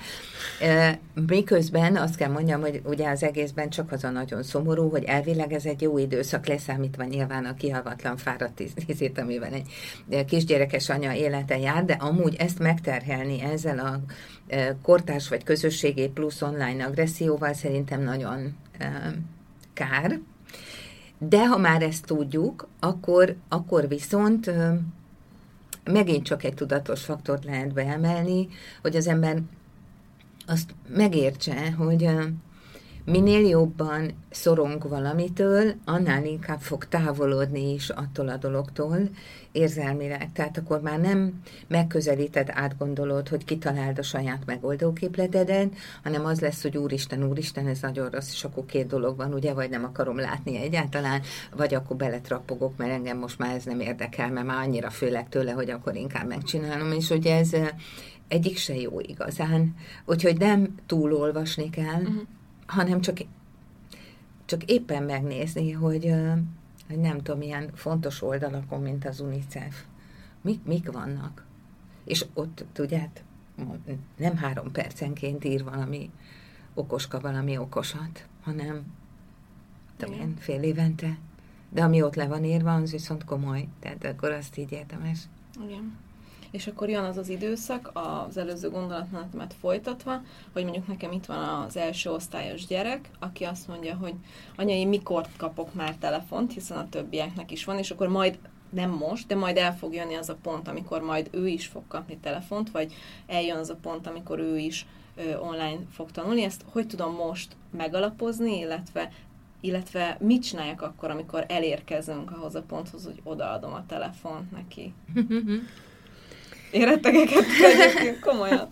[1.27, 5.53] Miközben azt kell mondjam, hogy ugye az egészben csak az a nagyon szomorú, hogy elvileg
[5.53, 9.53] ez egy jó időszak, leszámítva nyilván a kihalvatlan fáradt tízét, amiben
[10.09, 13.99] egy kisgyerekes anya élete jár, de amúgy ezt megterhelni ezzel a
[14.81, 18.55] kortárs vagy közösségi plusz online agresszióval szerintem nagyon
[19.73, 20.19] kár.
[21.17, 24.51] De ha már ezt tudjuk, akkor, akkor viszont
[25.83, 28.47] megint csak egy tudatos faktort lehet beemelni,
[28.81, 29.41] hogy az ember
[30.47, 32.09] azt megértse, hogy
[33.05, 39.09] minél jobban szorong valamitől, annál inkább fog távolodni is attól a dologtól
[39.51, 40.31] érzelmileg.
[40.33, 46.77] Tehát akkor már nem megközelíted, átgondolod, hogy kitaláld a saját megoldóképletedet, hanem az lesz, hogy
[46.77, 50.57] úristen, úristen, ez nagyon rossz, és akkor két dolog van, ugye, vagy nem akarom látni
[50.57, 51.21] egyáltalán,
[51.55, 55.51] vagy akkor beletrapogok, mert engem most már ez nem érdekel, mert már annyira főleg tőle,
[55.51, 57.69] hogy akkor inkább megcsinálom, és ugye ez eh,
[58.27, 59.75] egyik se jó igazán.
[60.05, 62.21] Úgyhogy nem túlolvasni kell, uh-huh
[62.73, 63.17] hanem csak,
[64.45, 66.13] csak éppen megnézni, hogy,
[66.87, 69.83] hogy nem tudom, milyen fontos oldalakon, mint az UNICEF,
[70.41, 71.45] mik, mik vannak.
[72.05, 73.23] És ott, tudját,
[74.17, 76.11] nem három percenként ír valami
[76.73, 78.83] okoska valami okosat, hanem
[79.97, 81.17] tudom én, fél évente.
[81.69, 83.67] De ami ott le van írva, az viszont komoly.
[83.79, 85.19] Tehát akkor azt így érdemes.
[85.65, 85.97] Igen.
[86.53, 90.21] És akkor jön az az időszak, az előző gondolatmenetemet folytatva,
[90.53, 94.13] hogy mondjuk nekem itt van az első osztályos gyerek, aki azt mondja, hogy
[94.55, 98.39] anyai, mikor kapok már telefont, hiszen a többieknek is van, és akkor majd
[98.69, 101.83] nem most, de majd el fog jönni az a pont, amikor majd ő is fog
[101.87, 102.93] kapni telefont, vagy
[103.27, 104.85] eljön az a pont, amikor ő is
[105.15, 106.43] ö, online fog tanulni.
[106.43, 109.11] Ezt hogy tudom most megalapozni, illetve
[109.59, 114.93] illetve mit csináljak akkor, amikor elérkezünk ahhoz a ponthoz, hogy odaadom a telefont neki.
[116.73, 118.69] Érettegeket egyébként komolyan.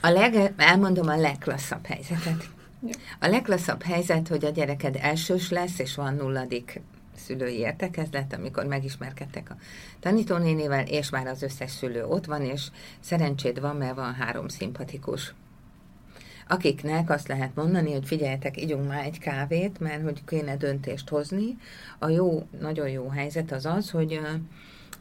[0.00, 2.48] A leg, elmondom a legklasszabb helyzetet.
[3.20, 6.80] A legklasszabb helyzet, hogy a gyereked elsős lesz, és van nulladik
[7.16, 9.56] szülői értekezlet, amikor megismerkedtek a
[10.00, 12.62] tanítónénével, és már az összes szülő ott van, és
[13.00, 15.34] szerencséd van, mert van három szimpatikus
[16.48, 21.56] akiknek azt lehet mondani, hogy figyeljetek, ígyunk már egy kávét, mert hogy kéne döntést hozni.
[21.98, 24.20] A jó, nagyon jó helyzet az az, hogy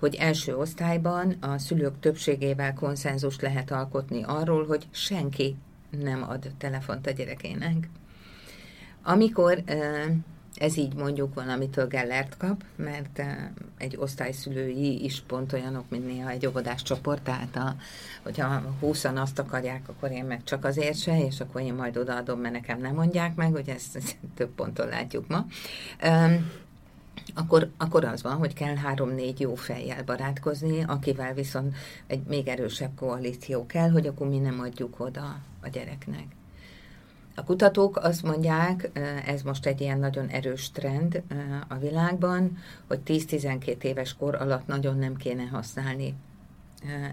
[0.03, 5.55] hogy első osztályban a szülők többségével konszenzust lehet alkotni arról, hogy senki
[5.89, 7.89] nem ad telefont a gyerekének.
[9.03, 9.63] Amikor
[10.55, 13.21] ez így mondjuk valamitől Gellert kap, mert
[13.77, 17.75] egy osztályszülői is pont olyanok, mint néha egy óvodás csoport, tehát a,
[18.23, 22.39] hogyha húszan azt akarják, akkor én meg csak azért se, és akkor én majd odaadom,
[22.39, 25.45] mert nekem nem mondják meg, hogy ezt, ezt több ponton látjuk ma.
[27.34, 31.76] Akkor, akkor az van, hogy kell három-négy jó fejjel barátkozni, akivel viszont
[32.08, 36.26] egy még erősebb koalíció kell, hogy akkor mi nem adjuk oda a gyereknek.
[37.36, 38.89] A kutatók azt mondják,
[39.26, 41.24] ez most egy ilyen nagyon erős trend
[41.67, 46.15] a világban, hogy 10-12 éves kor alatt nagyon nem kéne használni.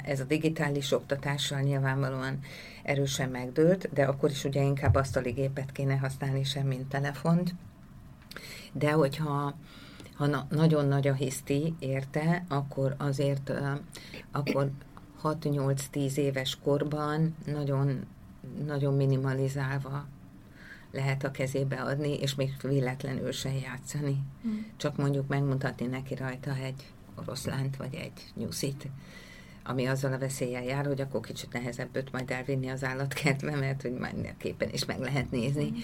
[0.05, 2.39] Ez a digitális oktatással nyilvánvalóan
[2.83, 7.55] erősen megdőlt, de akkor is ugye inkább asztaligépet kéne használni sem, mint telefont.
[8.73, 9.55] De hogyha
[10.21, 13.53] ha na- nagyon nagy a hiszti érte, akkor azért
[14.31, 14.71] akkor
[15.23, 18.07] 6-8-10 éves korban nagyon
[18.67, 20.07] nagyon minimalizálva
[20.93, 24.23] lehet a kezébe adni, és még véletlenül sem játszani.
[24.47, 24.59] Mm.
[24.77, 28.89] Csak mondjuk megmutatni neki rajta egy oroszlánt, vagy egy nyuszit,
[29.65, 33.83] ami azzal a veszéllyel jár, hogy akkor kicsit nehezebb őt majd elvinni az állatkertbe, mert
[33.83, 33.93] hogy
[34.39, 35.71] képen is meg lehet nézni.
[35.71, 35.77] Mm.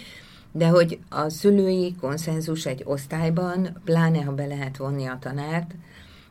[0.52, 5.74] De hogy a szülői konszenzus egy osztályban, pláne ha be lehet vonni a tanárt,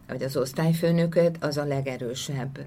[0.07, 2.59] vagy az osztályfőnököt, az a legerősebb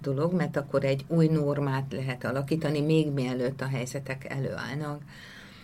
[0.00, 5.02] dolog, mert akkor egy új normát lehet alakítani, még mielőtt a helyzetek előállnak.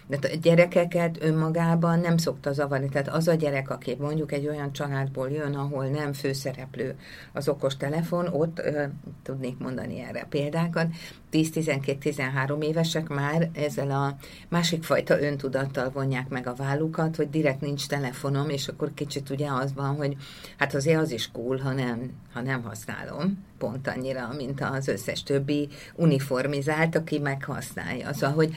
[0.07, 2.89] De a gyerekeket önmagában nem szokta zavarni.
[2.89, 6.99] Tehát az a gyerek, aki mondjuk egy olyan családból jön, ahol nem főszereplő
[7.33, 8.85] az okos telefon, ott ö,
[9.23, 10.87] tudnék mondani erre példákat.
[11.33, 14.17] 10-12-13 évesek már ezzel a
[14.49, 19.49] másik fajta öntudattal vonják meg a vállukat, hogy direkt nincs telefonom, és akkor kicsit ugye
[19.51, 20.17] az van, hogy
[20.57, 25.23] hát azért az is cool, ha nem, ha nem használom pont annyira, mint az összes
[25.23, 28.13] többi uniformizált, aki meghasználja.
[28.13, 28.55] Szóval, hogy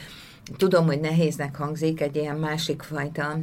[0.56, 3.38] Tudom, hogy nehéznek hangzik egy ilyen másik fajta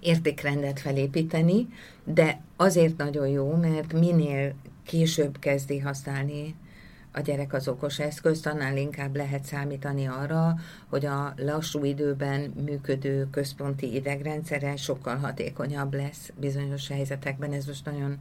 [0.00, 1.68] értékrendet felépíteni,
[2.04, 6.54] de azért nagyon jó, mert minél később kezdi használni
[7.12, 10.54] a gyerek az okos eszközt, annál inkább lehet számítani arra,
[10.88, 17.52] hogy a lassú időben működő központi idegrendszere sokkal hatékonyabb lesz bizonyos helyzetekben.
[17.52, 18.18] Ez most nagyon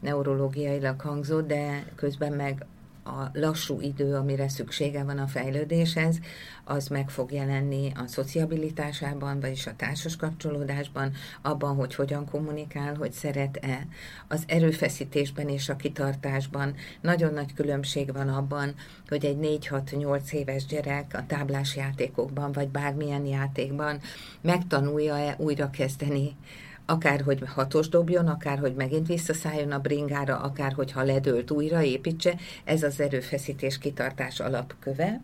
[0.00, 2.66] neurológiailag hangzott, de közben meg
[3.08, 6.18] a lassú idő, amire szüksége van a fejlődéshez,
[6.64, 13.12] az meg fog jelenni a szociabilitásában, vagyis a társas kapcsolódásban, abban, hogy hogyan kommunikál, hogy
[13.12, 13.86] szeret-e.
[14.28, 18.74] Az erőfeszítésben és a kitartásban nagyon nagy különbség van abban,
[19.08, 24.00] hogy egy 4-6-8 éves gyerek a táblás játékokban, vagy bármilyen játékban
[24.40, 26.36] megtanulja-e újra kezdeni
[26.90, 31.82] akár hogy hatos dobjon, akár hogy megint visszaszálljon a bringára, akár hogy ha ledőlt újra
[31.82, 35.20] építse, ez az erőfeszítés kitartás alapköve,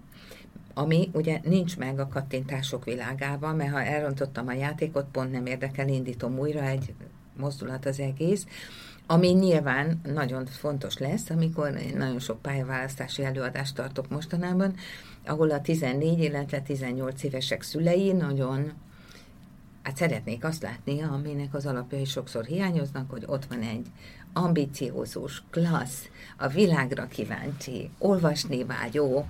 [0.75, 5.89] ami ugye nincs meg a kattintások világában, mert ha elrontottam a játékot, pont nem érdekel,
[5.89, 6.95] indítom újra, egy
[7.37, 8.47] mozdulat az egész,
[9.07, 14.75] ami nyilván nagyon fontos lesz, amikor én nagyon sok pályaválasztási előadást tartok mostanában,
[15.27, 18.73] ahol a 14, illetve 18 évesek szülei nagyon
[19.85, 23.87] hát szeretnék azt látni, aminek az alapjai sokszor hiányoznak, hogy ott van egy
[24.33, 29.29] ambiciózus, klassz, a világra kíváncsi, olvasni vágyó,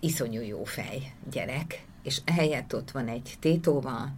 [0.00, 4.08] iszonyú jó fej gyerek, és ehelyett ott van egy tétóva,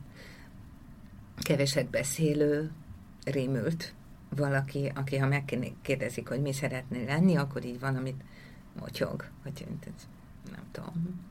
[1.36, 2.70] keveset beszélő,
[3.24, 3.94] rémült
[4.36, 8.22] valaki, aki ha megkérdezik, hogy mi szeretné lenni, akkor így van, amit
[8.80, 9.66] motyog, hogy
[10.50, 11.29] nem tudom,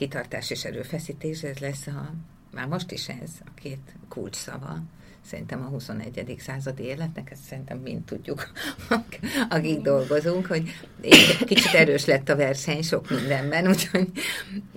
[0.00, 2.14] kitartás és erőfeszítés, ez lesz a,
[2.52, 4.78] már most is ez a két kulcs szava
[5.24, 6.34] szerintem a 21.
[6.38, 8.50] századi életnek, ezt szerintem mind tudjuk,
[9.48, 10.70] akik dolgozunk, hogy
[11.46, 14.08] kicsit erős lett a verseny sok mindenben, úgyhogy,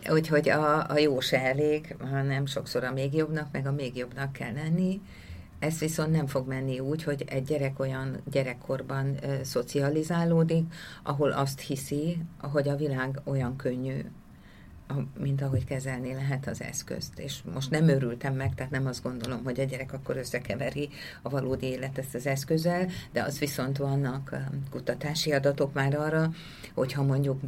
[0.09, 4.33] úgyhogy a, a jó se elég, hanem sokszor a még jobbnak, meg a még jobbnak
[4.33, 5.01] kell lenni.
[5.59, 10.65] Ez viszont nem fog menni úgy, hogy egy gyerek olyan gyerekkorban ö, szocializálódik,
[11.03, 14.05] ahol azt hiszi, hogy a világ olyan könnyű,
[15.19, 17.19] mint ahogy kezelni lehet az eszközt.
[17.19, 20.89] És most nem örültem meg, tehát nem azt gondolom, hogy a gyerek akkor összekeveri
[21.21, 24.35] a valódi élet ezt az eszközzel, de az viszont vannak
[24.69, 26.31] kutatási adatok már arra,
[26.73, 27.41] hogyha mondjuk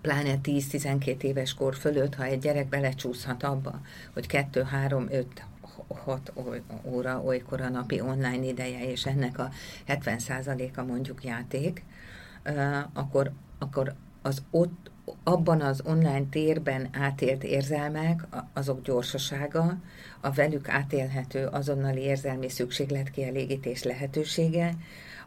[0.00, 3.80] pláne 10-12 éves kor fölött, ha egy gyerek belecsúszhat abba,
[4.12, 5.44] hogy 2, 3, 5,
[5.88, 6.32] 6
[6.84, 9.50] óra olykor a napi online ideje, és ennek a
[9.88, 11.84] 70%-a mondjuk játék,
[12.92, 14.90] akkor, akkor az ott
[15.24, 19.76] abban az online térben átélt érzelmek, azok gyorsasága,
[20.20, 24.74] a velük átélhető azonnali érzelmi szükségletkielégítés lehetősége,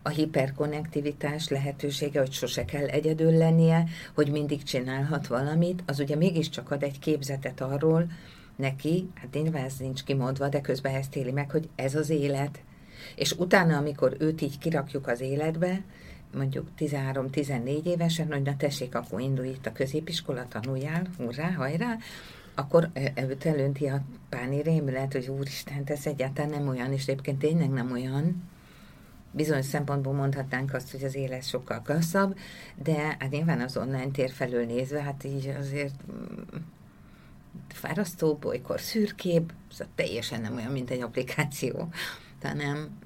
[0.02, 6.72] a hiperkonnektivitás lehetősége, hogy sose kell egyedül lennie, hogy mindig csinálhat valamit, az ugye mégiscsak
[6.72, 8.08] ad egy képzetet arról
[8.56, 12.60] neki, hát nyilván ez nincs kimondva, de közben ezt éli meg, hogy ez az élet.
[13.16, 15.82] És utána, amikor őt így kirakjuk az életbe,
[16.36, 21.98] mondjuk 13-14 évesen, hogy na tessék, akkor indulj itt a középiskola, tanuljál, hurrá, hajrá,
[22.56, 27.70] akkor őt elönti a páni rémület, hogy úristen, ez egyáltalán nem olyan, és egyébként tényleg
[27.70, 28.44] nem olyan.
[29.32, 32.38] Bizonyos szempontból mondhatnánk azt, hogy az élet sokkal klasszabb,
[32.84, 36.58] de hát nyilván az online tér felől nézve, hát így azért mm,
[37.68, 41.90] fárasztóbb, olykor szürkébb, szóval teljesen nem olyan, mint egy applikáció,
[42.42, 42.98] hanem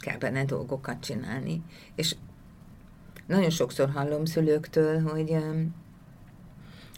[0.00, 1.62] kell benne dolgokat csinálni.
[1.94, 2.16] És
[3.30, 5.36] nagyon sokszor hallom szülőktől, hogy,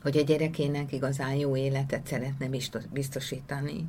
[0.02, 2.48] hogy a gyerekének igazán jó életet szeretne
[2.92, 3.88] biztosítani.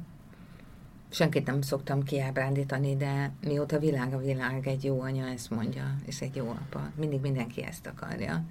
[1.10, 6.22] Senkit nem szoktam kiábrándítani, de mióta világ a világ, egy jó anya ezt mondja, és
[6.22, 6.92] egy jó apa.
[6.96, 8.44] Mindig mindenki ezt akarja.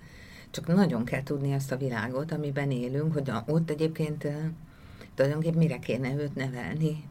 [0.51, 4.27] Csak nagyon kell tudni azt a világot, amiben élünk, hogy ott egyébként
[5.15, 7.05] tulajdonképpen mire kéne őt nevelni.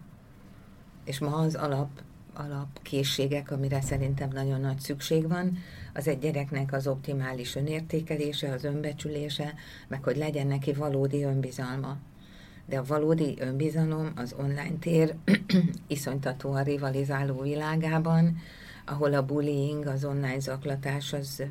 [1.05, 1.89] És ma az alap
[2.33, 5.57] alapkészségek, amire szerintem nagyon nagy szükség van,
[5.93, 9.53] az egy gyereknek az optimális önértékelése, az önbecsülése,
[9.87, 11.97] meg hogy legyen neki valódi önbizalma.
[12.65, 15.15] De a valódi önbizalom az online tér
[15.87, 18.37] iszonytatóan rivalizáló világában,
[18.85, 21.43] ahol a bullying, az online zaklatás az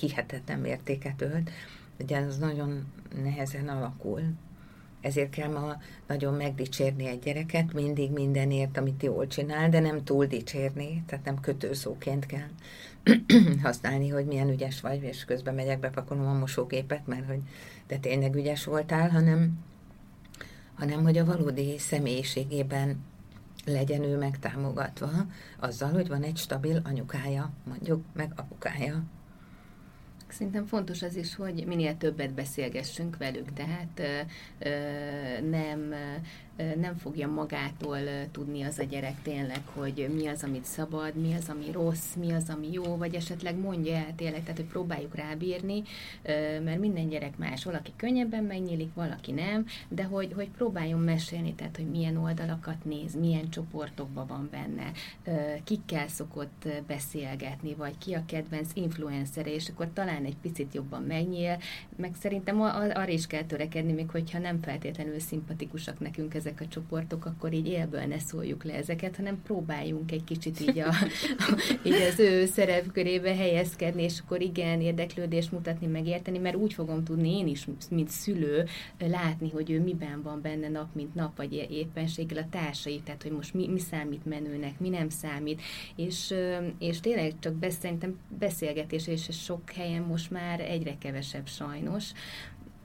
[0.00, 1.50] hihetetlen mértéket ölt,
[2.00, 2.86] ugye az nagyon
[3.22, 4.22] nehezen alakul.
[5.00, 5.76] Ezért kell ma
[6.06, 11.40] nagyon megdicsérni egy gyereket, mindig mindenért, amit jól csinál, de nem túl dicsérni, tehát nem
[11.40, 12.48] kötőszóként kell
[13.62, 17.40] használni, hogy milyen ügyes vagy, és közben megyek, bepakolom a mosógépet, mert hogy
[17.86, 19.64] de tényleg ügyes voltál, hanem,
[20.74, 23.04] hanem hogy a valódi személyiségében
[23.64, 25.10] legyen ő megtámogatva,
[25.58, 29.02] azzal, hogy van egy stabil anyukája, mondjuk, meg apukája.
[30.28, 34.20] Szerintem fontos az is, hogy minél többet beszélgessünk velük, tehát ö,
[34.58, 35.94] ö, nem
[36.58, 37.98] nem fogja magától
[38.30, 42.32] tudni az a gyerek tényleg, hogy mi az, amit szabad, mi az, ami rossz, mi
[42.32, 45.82] az, ami jó, vagy esetleg mondja el tényleg, tehát hogy próbáljuk rábírni,
[46.64, 51.76] mert minden gyerek más, valaki könnyebben megnyílik, valaki nem, de hogy, hogy próbáljon mesélni, tehát
[51.76, 54.90] hogy milyen oldalakat néz, milyen csoportokban van benne,
[55.64, 61.58] kikkel szokott beszélgetni, vagy ki a kedvenc influencere, és akkor talán egy picit jobban megnyíl,
[61.96, 66.68] meg szerintem arra is kell törekedni, még hogyha nem feltétlenül szimpatikusak nekünk ezek ezek a
[66.68, 70.94] csoportok, akkor így élből ne szóljuk le ezeket, hanem próbáljunk egy kicsit így, a,
[71.88, 77.38] így az ő szerepkörébe helyezkedni, és akkor igen, érdeklődést mutatni, megérteni, mert úgy fogom tudni
[77.38, 78.64] én is, mint szülő,
[78.98, 83.32] látni, hogy ő miben van benne nap, mint nap, vagy éppenséggel a társai, tehát hogy
[83.32, 85.60] most mi, mi számít menőnek, mi nem számít,
[85.96, 86.34] és,
[86.78, 92.12] és tényleg csak besz, szerintem beszélgetés, és sok helyen most már egyre kevesebb sajnos,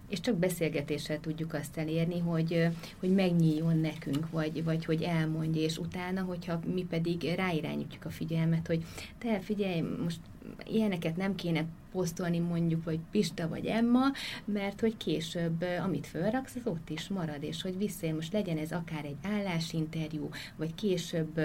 [0.10, 2.68] és csak beszélgetéssel tudjuk azt elérni, hogy,
[3.00, 8.68] hogy megnyíljon nekünk, vagy, vagy hogy elmondja, és utána, hogyha mi pedig ráirányítjuk a figyelmet,
[8.68, 8.86] hogy
[9.18, 10.20] te figyelj, most
[10.66, 14.06] ilyeneket nem kéne posztolni mondjuk, vagy Pista, vagy Emma,
[14.46, 18.72] mert hogy később, amit felraksz, az ott is marad, és hogy visszajön, most legyen ez
[18.72, 21.40] akár egy állásinterjú, vagy később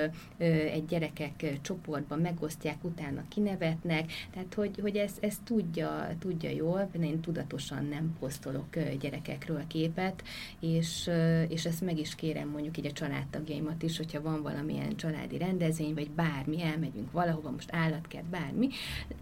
[0.72, 7.20] egy gyerekek csoportban megosztják, utána kinevetnek, tehát hogy, hogy ezt, ezt tudja, tudja jól, én
[7.20, 10.22] tudatosan nem posztolok gyerekekről képet,
[10.60, 11.10] és,
[11.48, 15.94] és ezt meg is kérem mondjuk így a családtagjaimat is, hogyha van valamilyen családi rendezvény,
[15.94, 18.68] vagy bármi, elmegyünk valahova, most állatkert, bármi,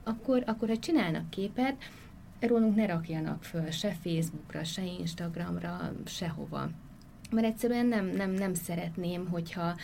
[0.04, 1.76] akkor, akkor ha csinálnak képet,
[2.40, 6.70] rólunk ne rakjanak föl se Facebookra, se Instagramra, sehova
[7.30, 9.76] mert egyszerűen nem, nem, nem szeretném, hogyha,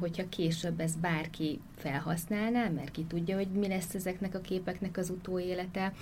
[0.00, 5.10] hogyha később ez bárki felhasználná, mert ki tudja, hogy mi lesz ezeknek a képeknek az
[5.10, 5.92] utóélete,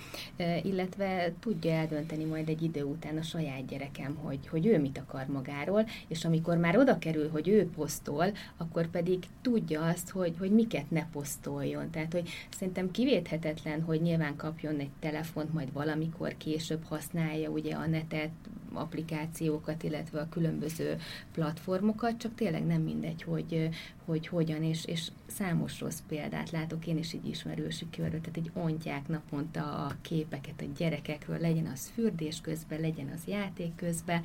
[0.62, 5.26] illetve tudja eldönteni majd egy idő után a saját gyerekem, hogy, hogy ő mit akar
[5.26, 10.50] magáról, és amikor már oda kerül, hogy ő posztol, akkor pedig tudja azt, hogy, hogy
[10.50, 11.90] miket ne posztoljon.
[11.90, 12.28] Tehát, hogy
[12.59, 18.30] szerintem kivéthetetlen, hogy nyilván kapjon egy telefont, majd valamikor később használja ugye a netet,
[18.76, 20.98] applikációkat, illetve a különböző
[21.32, 23.68] platformokat, csak tényleg nem mindegy, hogy,
[24.04, 28.50] hogy hogyan, és, és számos rossz példát látok én is így ismerősi körül, tehát egy
[28.54, 34.22] ontják naponta a képeket a gyerekekről, legyen az fürdés közben, legyen az játék közben,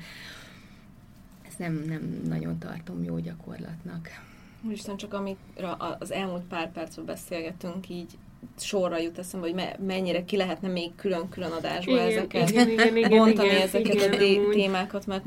[1.46, 4.08] ezt nem, nem nagyon tartom jó gyakorlatnak.
[4.70, 8.18] Isten csak amikre az elmúlt pár percben beszélgetünk, így
[8.58, 12.50] sorra jut eszembe, hogy me, mennyire ki lehetne még külön-külön adásba igen, ezeket.
[12.50, 15.24] igen, igen, igen, bontani igen, ezeket igen, a té- témákat, mert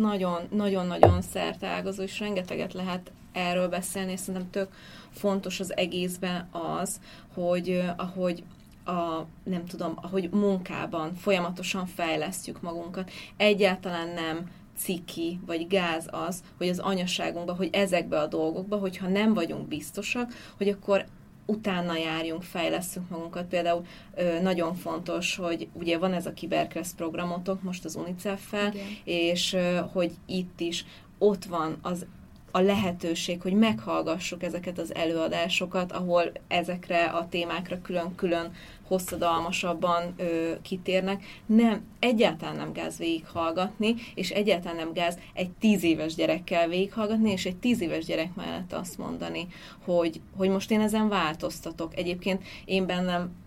[0.50, 4.70] nagyon-nagyon szerteágazó, és rengeteget lehet erről beszélni, és szerintem tök
[5.12, 6.50] fontos az egészben
[6.80, 7.00] az,
[7.34, 8.44] hogy ahogy
[8.86, 16.70] a, nem tudom, ahogy munkában folyamatosan fejlesztjük magunkat, egyáltalán nem ciki vagy gáz az, hogy
[16.70, 21.06] az anyaságunkban, hogy ezekbe a dolgokba, hogyha nem vagyunk biztosak, hogy akkor
[21.46, 23.46] utána járjunk, fejleszünk magunkat.
[23.46, 23.86] Például
[24.16, 28.86] ö, nagyon fontos, hogy ugye van ez a Kiberkreszt programotok most az UNICEF-fel, Igen.
[29.04, 30.86] és ö, hogy itt is
[31.18, 32.06] ott van az
[32.52, 38.52] a lehetőség, hogy meghallgassuk ezeket az előadásokat, ahol ezekre a témákra külön-külön
[38.92, 41.24] hosszadalmasabban ö, kitérnek.
[41.46, 47.46] Nem, egyáltalán nem gáz végighallgatni, és egyáltalán nem gáz egy tíz éves gyerekkel végighallgatni, és
[47.46, 49.48] egy tíz éves gyerek mellett azt mondani,
[49.86, 51.98] hogy, hogy most én ezen változtatok.
[51.98, 53.40] Egyébként én bennem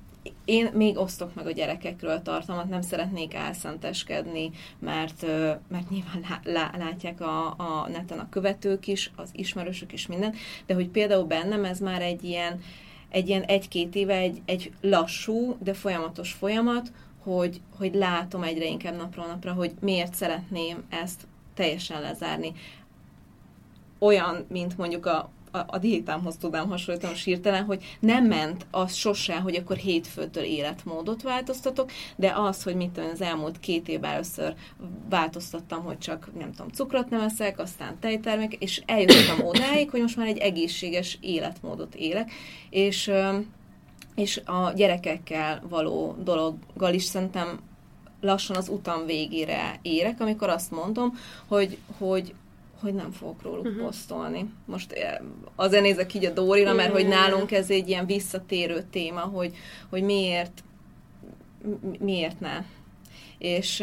[0.45, 5.27] én még osztok meg a gyerekekről tartalmat, nem szeretnék elszenteskedni, mert,
[5.69, 6.41] mert nyilván
[6.77, 10.35] látják a, a neten a követők is, az ismerősök is minden,
[10.67, 12.61] de hogy például bennem ez már egy ilyen,
[13.15, 16.93] egy ilyen egy-két éve egy, egy lassú, de folyamatos folyamat,
[17.23, 22.53] hogy, hogy látom egyre inkább napról napra, hogy miért szeretném ezt teljesen lezárni.
[23.99, 29.41] Olyan, mint mondjuk a a, a diétámhoz tudnám hasonlítani sírtelen, hogy nem ment az sose,
[29.41, 34.55] hogy akkor hétfőtől életmódot változtatok, de az, hogy mit tudom, az elmúlt két évben először
[35.09, 40.17] változtattam, hogy csak nem tudom, cukrot nem eszek, aztán tejtermék, és eljutottam odáig, hogy most
[40.17, 42.33] már egy egészséges életmódot élek,
[42.71, 43.13] és
[44.15, 47.59] és a gyerekekkel való dologgal is szerintem
[48.21, 52.35] lassan az utam végére érek, amikor azt mondom, hogy, hogy
[52.85, 53.85] hogy nem fogok róluk uh-huh.
[53.85, 54.51] posztolni.
[54.67, 55.19] Most eh,
[55.57, 59.57] azért nézek így a Dórira, mert hogy nálunk ez egy ilyen visszatérő téma, hogy,
[59.91, 60.65] hogy miért,
[61.99, 62.65] miért ne.
[63.39, 63.83] És,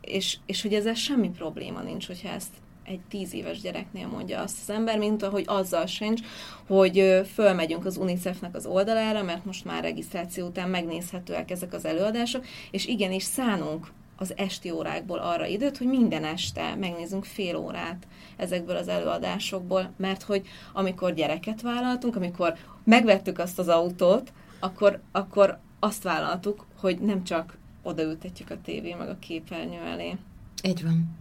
[0.00, 2.50] és, és hogy ezzel semmi probléma nincs, hogyha ezt
[2.84, 6.20] egy tíz éves gyereknél mondja azt az ember, mint ahogy azzal sincs,
[6.66, 12.44] hogy fölmegyünk az UNICEF-nek az oldalára, mert most már regisztráció után megnézhetőek ezek az előadások,
[12.70, 18.06] és igenis szánunk az esti órákból arra időt, hogy minden este megnézzünk fél órát
[18.36, 25.58] ezekből az előadásokból, mert hogy amikor gyereket vállaltunk, amikor megvettük azt az autót, akkor, akkor
[25.78, 30.16] azt vállaltuk, hogy nem csak odaültetjük a tévé meg a képernyő elé.
[30.62, 31.16] Így van.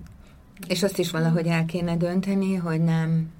[0.67, 3.33] És azt is valahogy el kéne dönteni, hogy nem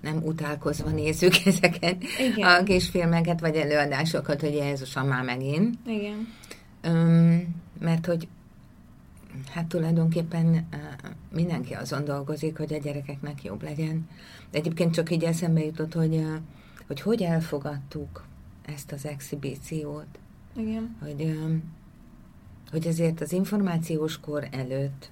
[0.00, 2.48] nem utálkozva nézzük ezeket Igen.
[2.48, 5.78] a kis filmeket, vagy előadásokat, hogy Jézusom már megint.
[5.86, 6.28] Igen.
[6.84, 8.28] Um, mert hogy
[9.48, 10.68] hát tulajdonképpen
[11.32, 14.08] mindenki azon dolgozik, hogy a gyerekeknek jobb legyen.
[14.50, 16.24] De egyébként csak így eszembe jutott, hogy
[16.86, 18.24] hogy, hogy elfogadtuk
[18.66, 20.06] ezt az exhibíciót.
[20.56, 20.96] Igen.
[21.00, 21.38] Hogy,
[22.70, 25.10] hogy azért az információs kor előtt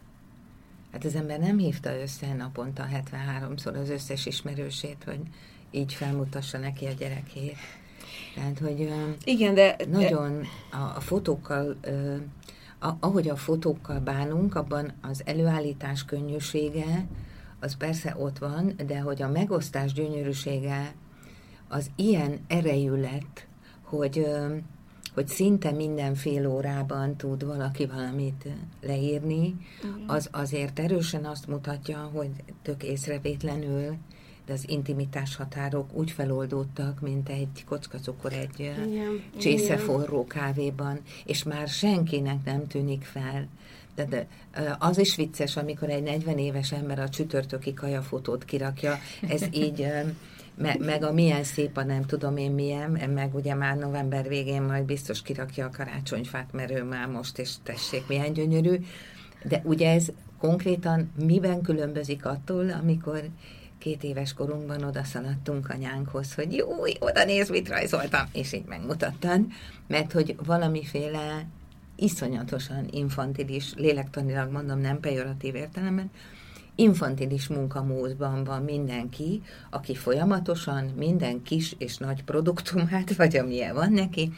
[0.93, 5.21] hát az ember nem hívta össze naponta 73-szor az összes ismerősét, hogy
[5.71, 7.57] így felmutassa neki a gyerekét.
[8.35, 8.93] Tehát, hogy
[9.25, 11.77] Igen, de nagyon a, a fotókkal
[12.79, 17.07] a, ahogy a fotókkal bánunk, abban az előállítás könnyűsége,
[17.61, 20.95] az persze ott van, de hogy a megosztás gyönyörűsége
[21.69, 23.47] az ilyen erejű lett,
[23.83, 24.27] hogy,
[25.15, 28.49] hogy szinte minden fél órában tud valaki valamit
[28.83, 29.57] leírni,
[30.07, 32.31] az azért erősen azt mutatja, hogy
[32.63, 33.97] tök észrevétlenül
[34.47, 39.23] de az intimitás határok úgy feloldódtak, mint egy kocka cukor egy Igen.
[39.39, 43.49] csésze forró kávéban, és már senkinek nem tűnik fel.
[43.95, 44.27] De, de
[44.79, 49.87] az is vicces, amikor egy 40 éves ember a csütörtöki kajafotót kirakja, ez így
[50.55, 54.63] me, meg a milyen szép a nem tudom én milyen, meg ugye már november végén
[54.63, 58.85] majd biztos kirakja a karácsonyfát, mert ő már most, és tessék, milyen gyönyörű.
[59.45, 60.07] De ugye ez
[60.39, 63.29] konkrétan miben különbözik attól, amikor
[63.79, 66.69] két éves korunkban oda szaladtunk anyánkhoz, hogy jó,
[66.99, 69.41] oda néz, mit rajzoltam, és így megmutattad,
[69.87, 71.47] mert hogy valamiféle
[71.97, 76.11] iszonyatosan infantilis, lélektanilag mondom, nem pejoratív értelemben,
[76.75, 84.33] infantilis munkamódban van mindenki, aki folyamatosan minden kis és nagy produktumát, vagy amilyen van neki,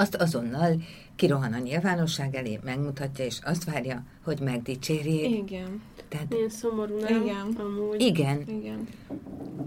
[0.00, 0.82] azt azonnal
[1.16, 5.36] kirohan a nyilvánosság elé, megmutatja, és azt várja, hogy megdicsérjék.
[5.36, 5.82] Igen.
[6.08, 7.22] Tehát, Ilyen szomorú, nem?
[7.22, 7.56] Igen.
[7.58, 8.00] Amúgy.
[8.00, 8.44] Igen.
[8.48, 8.88] Igen.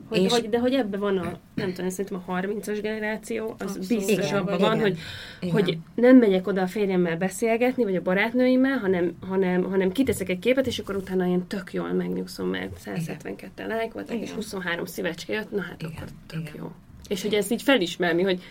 [0.09, 0.31] Hogy, és...
[0.31, 3.87] hogy, de hogy ebben van a, nem tudom, szerintem a 30-as generáció, az Abszolút.
[3.87, 4.69] biztos Igen, abban igen.
[4.69, 4.97] van, hogy,
[5.39, 5.53] Igen.
[5.53, 10.39] hogy nem megyek oda a férjemmel beszélgetni, vagy a barátnőimmel, hanem, hanem, hanem kiteszek egy
[10.39, 14.35] képet, és akkor utána én tök jól megnyugszom, mert 172 like voltak, és Igen.
[14.35, 16.53] 23 szívecske jött, na hát Igen, akkor tök igen.
[16.57, 16.71] jó.
[17.07, 18.41] És hogy ezt így felismerni, hogy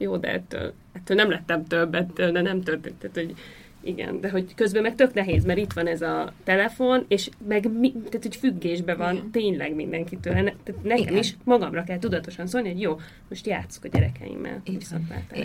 [0.00, 2.98] jó, de ettől, ettől nem lettem több, ettől, de nem történt.
[2.98, 3.34] Tehát, hogy
[3.82, 7.72] igen, de hogy közben meg tök nehéz, mert itt van ez a telefon, és meg
[7.72, 9.30] mi, tehát, hogy függésbe van Igen.
[9.30, 10.32] tényleg mindenkitől.
[10.32, 11.16] Ne, tehát nekem Igen.
[11.16, 14.62] is magamra kell tudatosan szólni, hogy jó, most játszok a gyerekeimmel.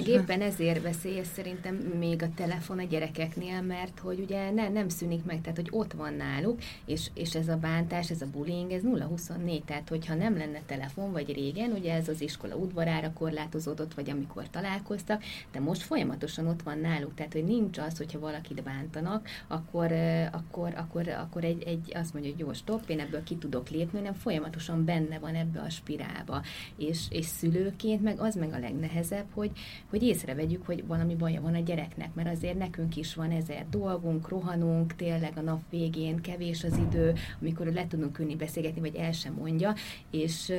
[0.05, 5.23] Éppen ezért veszélyes szerintem még a telefon a gyerekeknél, mert hogy ugye ne, nem szűnik
[5.25, 8.81] meg, tehát hogy ott van náluk, és, és ez a bántás, ez a bullying, ez
[8.83, 14.09] 0-24, tehát hogyha nem lenne telefon, vagy régen, ugye ez az iskola udvarára korlátozódott, vagy
[14.09, 19.27] amikor találkoztak, de most folyamatosan ott van náluk, tehát hogy nincs az, hogyha valakit bántanak,
[19.47, 19.91] akkor,
[20.31, 23.97] akkor, akkor, akkor egy, egy azt mondja, hogy jó, stop, én ebből ki tudok lépni,
[23.97, 26.41] hanem folyamatosan benne van ebbe a spirálba.
[26.77, 29.51] És, és szülőként meg az meg a legnehezebb, hogy,
[29.89, 34.29] hogy észrevegyük, hogy valami baja van a gyereknek, mert azért nekünk is van ezer dolgunk,
[34.29, 39.11] rohanunk, tényleg a nap végén kevés az idő, amikor le tudunk ülni beszélgetni, vagy el
[39.11, 39.73] sem mondja,
[40.11, 40.53] és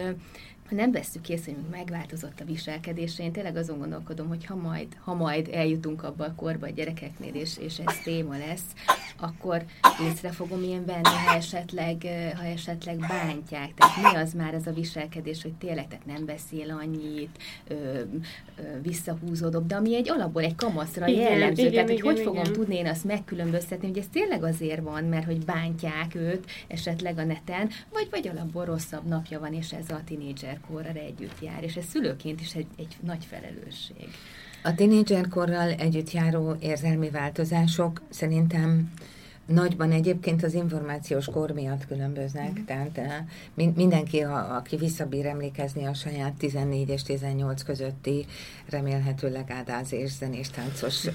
[0.68, 4.86] ha nem vesszük észre, hogy megváltozott a viselkedésre, én tényleg azon gondolkodom, hogy ha majd,
[5.00, 9.64] ha majd eljutunk abba a korba a gyerekeknél, és, és ez téma lesz, akkor
[10.08, 11.96] észre fogom én venni, ha esetleg,
[12.36, 13.74] ha esetleg bántják.
[13.74, 17.38] Tehát mi az már ez a viselkedés, hogy tényleg tehát nem beszél annyit,
[17.68, 21.62] ö, ö, visszahúzódott, de ami egy alapból egy kamaszra Igen, jellemző.
[21.62, 22.52] igen, tehát, hogy igen, hogy fogom igen.
[22.52, 27.24] tudni én azt megkülönböztetni, hogy ez tényleg azért van, mert hogy bántják őt esetleg a
[27.24, 30.00] neten, vagy, vagy alapból rosszabb napja van, és ez a
[30.61, 34.09] tinédzserkorral együtt jár, és ez szülőként is egy, egy nagy felelősség.
[34.62, 38.92] A tinédzserkorral együtt járó érzelmi változások szerintem
[39.47, 42.64] nagyban egyébként az információs kor miatt különböznek, mm.
[42.64, 43.14] tehát eh,
[43.55, 48.26] min- mindenki, a, aki visszabír emlékezni a saját 14 és 18 közötti,
[48.70, 51.12] remélhetőleg ádáz és zenés táncos uh,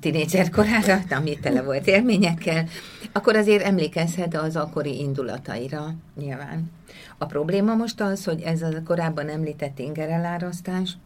[0.00, 2.66] tinédzser korára, ami tele volt élményekkel,
[3.12, 6.70] akkor azért emlékezhet az akkori indulataira nyilván.
[7.18, 10.96] A probléma most az, hogy ez a korábban említett ingerelárasztás,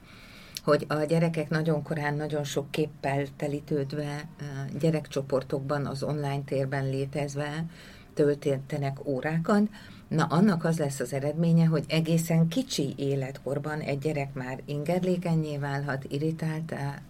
[0.67, 4.29] hogy a gyerekek nagyon korán, nagyon sok képpel telítődve,
[4.79, 7.65] gyerekcsoportokban, az online térben létezve
[8.15, 9.63] töltenek órákat,
[10.09, 16.05] na annak az lesz az eredménye, hogy egészen kicsi életkorban egy gyerek már ingerlékenyé válhat,
[16.09, 17.03] irritáltá,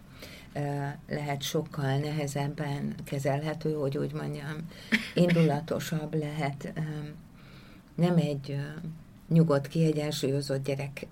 [0.53, 4.57] eh, lehet sokkal nehezebben kezelhető, hogy úgy mondjam,
[5.15, 6.85] indulatosabb lehet, eh,
[7.95, 8.59] nem egy
[9.29, 11.07] nyugodt, kiegyensúlyozott gyerek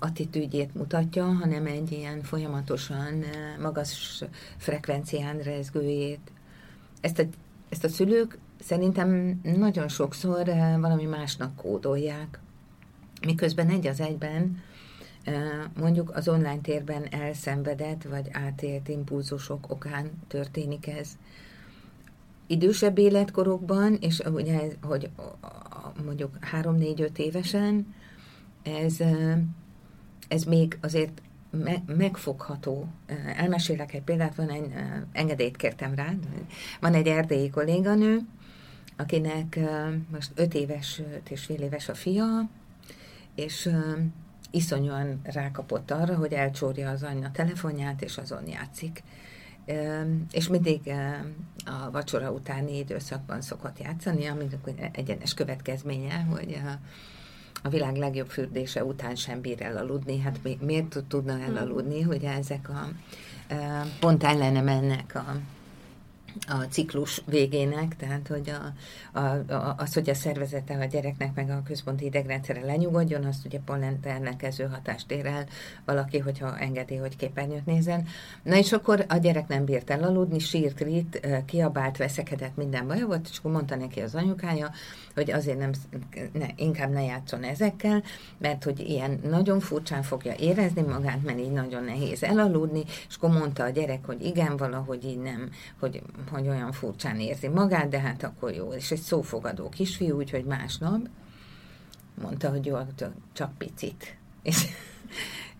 [0.00, 4.24] attitűdjét mutatja, hanem egy ilyen folyamatosan eh, magas
[4.56, 6.30] frekvencián rezgőjét.
[7.00, 7.22] Ezt a,
[7.68, 12.40] ezt a szülők szerintem nagyon sokszor eh, valami másnak kódolják,
[13.26, 14.62] miközben egy az egyben
[15.24, 15.34] eh,
[15.78, 21.08] mondjuk az online térben elszenvedett vagy átélt impulzusok okán történik ez.
[22.46, 25.10] Idősebb életkorokban, és ugye, hogy
[26.04, 27.94] mondjuk 3-4-5 évesen,
[28.76, 28.96] ez,
[30.28, 32.88] ez még azért me- megfogható.
[33.36, 34.72] Elmesélek egy példát, van egy,
[35.12, 36.12] engedélyt kértem rá,
[36.80, 38.20] van egy erdélyi kolléganő,
[38.96, 39.58] akinek
[40.10, 42.48] most 5 éves, 5 és fél éves a fia,
[43.34, 43.70] és
[44.50, 49.02] iszonyúan rákapott arra, hogy elcsórja az anyja telefonját, és azon játszik.
[50.30, 50.80] És mindig
[51.64, 56.78] a vacsora utáni időszakban szokott játszani, aminek egyenes következménye, hogy a,
[57.62, 60.18] a világ legjobb fürdése után sem bír elaludni.
[60.18, 62.88] Hát mi- miért tud- tudna elaludni, hogy ezek a
[64.00, 65.36] pont ellene mennek a,
[66.46, 68.72] a ciklus végének, tehát hogy a,
[69.18, 73.58] a, a, az, hogy a szervezete a gyereknek meg a központi idegrendszere lenyugodjon, azt ugye
[73.64, 75.46] pont ellenkező hatást ér el
[75.84, 78.06] valaki, hogyha engedi, hogy képernyőt nézzen.
[78.42, 83.28] Na és akkor a gyerek nem bírt elaludni, sírt, rit, kiabált, veszekedett, minden baja volt,
[83.30, 84.70] és akkor mondta neki az anyukája,
[85.18, 85.70] hogy azért nem,
[86.32, 88.02] ne, inkább ne játszon ezekkel,
[88.38, 93.30] mert hogy ilyen nagyon furcsán fogja érezni magát, mert így nagyon nehéz elaludni, és akkor
[93.30, 98.00] mondta a gyerek, hogy igen, valahogy így nem, hogy, hogy olyan furcsán érzi magát, de
[98.00, 98.72] hát akkor jó.
[98.72, 101.08] És egy szófogadó kisfiú, úgyhogy másnap
[102.22, 102.76] mondta, hogy jó,
[103.32, 104.16] csak picit.
[104.42, 104.66] És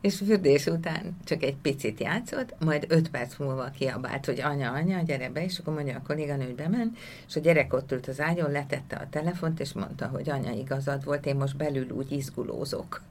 [0.01, 5.03] és fürdés után csak egy picit játszott, majd öt perc múlva kiabált, hogy anya, anya,
[5.03, 8.21] gyere be, és akkor mondja a kolléganő, hogy bement, és a gyerek ott ült az
[8.21, 13.03] ágyon, letette a telefont, és mondta, hogy anya, igazad volt, én most belül úgy izgulózok.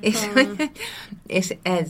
[0.00, 0.28] És,
[1.26, 1.88] és ez,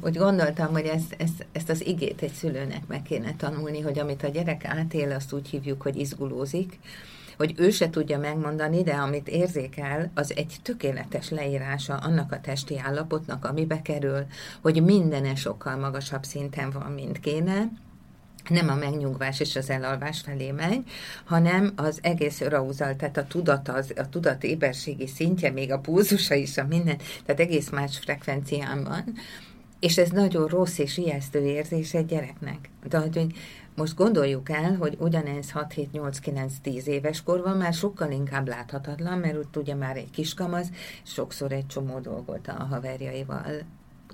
[0.00, 4.22] úgy gondoltam, hogy ezt, ezt, ezt az igét egy szülőnek meg kéne tanulni, hogy amit
[4.22, 6.78] a gyerek átél, azt úgy hívjuk, hogy izgulózik,
[7.38, 12.78] hogy ő se tudja megmondani, de amit érzékel, az egy tökéletes leírása annak a testi
[12.78, 14.26] állapotnak, amibe kerül,
[14.60, 17.68] hogy mindene sokkal magasabb szinten van, mint kéne,
[18.48, 20.82] nem a megnyugvás és az elalvás felé megy,
[21.24, 26.34] hanem az egész rauzal, tehát a tudat, az, a tudat éberségi szintje, még a pulzusa
[26.34, 29.04] is, a minden, tehát egész más frekvencián van,
[29.80, 32.70] és ez nagyon rossz és ijesztő érzés egy gyereknek.
[32.88, 33.26] De hogy
[33.78, 38.48] most gondoljuk el, hogy ugyanez 6, 7, 8, 9, 10 éves korban már sokkal inkább
[38.48, 40.68] láthatatlan, mert úgy ugye már egy kiskamasz,
[41.02, 43.44] sokszor egy csomó dolgot a haverjaival.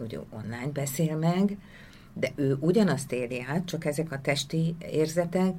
[0.00, 1.58] Ugye online beszél meg,
[2.12, 5.54] de ő ugyanazt éli át, csak ezek a testi érzetek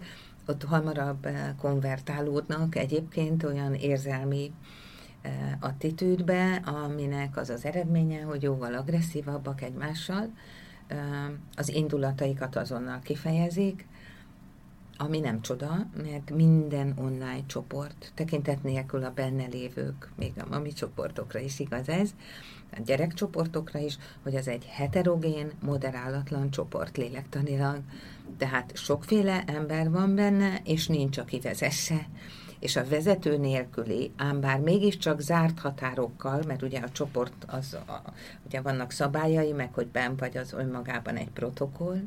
[0.45, 4.51] ott hamarabb eh, konvertálódnak egyébként olyan érzelmi
[5.21, 10.29] eh, attitűdbe, aminek az az eredménye, hogy jóval agresszívabbak egymással,
[10.87, 10.97] eh,
[11.55, 13.87] az indulataikat azonnal kifejezik,
[14.97, 20.73] ami nem csoda, mert minden online csoport, tekintet nélkül a benne lévők, még a mami
[20.73, 22.13] csoportokra is igaz ez,
[22.71, 27.79] a gyerekcsoportokra is, hogy az egy heterogén, moderálatlan csoport lélektanilag.
[28.37, 32.07] Tehát sokféle ember van benne, és nincs, aki vezesse.
[32.59, 38.01] És a vezető nélküli, ám bár mégiscsak zárt határokkal, mert ugye a csoport, az, a,
[38.45, 42.01] ugye vannak szabályai, meg hogy ben vagy az önmagában egy protokoll,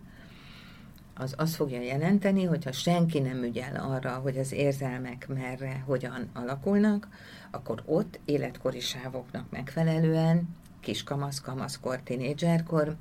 [1.18, 7.08] az azt fogja jelenteni, hogyha senki nem ügyel arra, hogy az érzelmek merre, hogyan alakulnak,
[7.50, 10.48] akkor ott életkori sávoknak megfelelően,
[10.80, 12.96] kiskamasz, kamaszkor, tinédzserkor,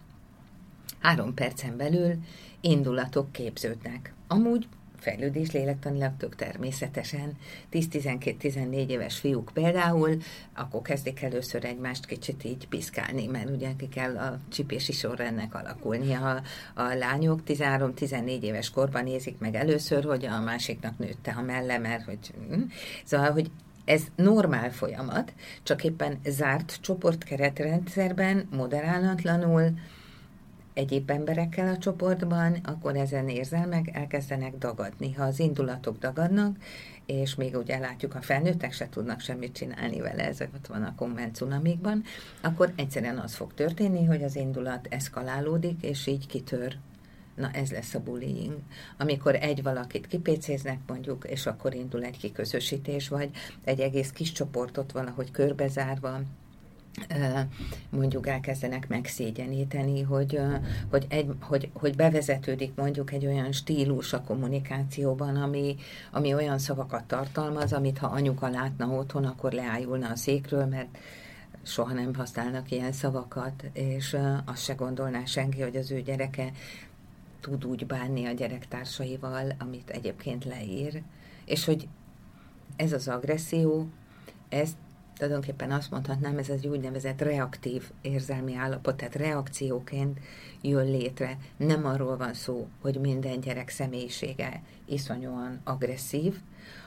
[0.99, 2.13] három percen belül
[2.61, 4.13] indulatok képződnek.
[4.27, 4.67] Amúgy
[4.99, 7.37] fejlődés lélektanilag tök természetesen.
[7.71, 10.17] 10-12-14 éves fiúk például,
[10.55, 16.13] akkor kezdik először egymást kicsit így piszkálni, mert ugye ki kell a csipési sorrendnek alakulni.
[16.13, 16.41] A,
[16.73, 22.03] a lányok 13-14 éves korban nézik meg először, hogy a másiknak nőtte a melle, mert
[22.03, 22.33] hogy...
[22.49, 22.61] Hm?
[23.03, 23.51] Szóval, hogy
[23.85, 25.33] ez normál folyamat,
[25.63, 29.73] csak éppen zárt csoportkeretrendszerben, moderálatlanul,
[30.77, 35.13] egyéb emberekkel a csoportban, akkor ezen érzelmek elkezdenek dagadni.
[35.13, 36.57] Ha az indulatok dagadnak,
[37.05, 40.95] és még ugye látjuk, a felnőttek se tudnak semmit csinálni vele, ezek ott van a
[40.95, 42.03] konvencunamikban,
[42.41, 46.77] akkor egyszerűen az fog történni, hogy az indulat eszkalálódik, és így kitör
[47.35, 48.57] Na ez lesz a bullying.
[48.97, 53.29] Amikor egy valakit kipécéznek mondjuk, és akkor indul egy kiközösítés, vagy
[53.63, 56.21] egy egész kis csoportot valahogy körbezárva,
[57.89, 60.39] mondjuk elkezdenek megszégyeníteni, hogy,
[60.89, 65.75] hogy, egy, hogy, hogy bevezetődik mondjuk egy olyan stílus a kommunikációban, ami,
[66.11, 70.97] ami olyan szavakat tartalmaz, amit ha anyuka látna otthon, akkor leájulna a székről, mert
[71.63, 76.51] soha nem használnak ilyen szavakat, és azt se gondolná senki, hogy az ő gyereke
[77.39, 81.01] tud úgy bánni a gyerektársaival, amit egyébként leír,
[81.45, 81.87] és hogy
[82.75, 83.87] ez az agresszió,
[84.49, 84.69] ez
[85.17, 90.19] tulajdonképpen azt mondhatnám, ez egy úgynevezett reaktív érzelmi állapot, tehát reakcióként
[90.61, 91.37] jön létre.
[91.57, 96.35] Nem arról van szó, hogy minden gyerek személyisége iszonyúan agresszív,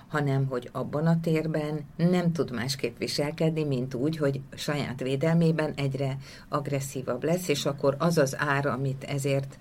[0.08, 6.16] hanem hogy abban a térben nem tud másképp viselkedni, mint úgy, hogy saját védelmében egyre
[6.48, 9.58] agresszívabb lesz, és akkor az az ár, amit ezért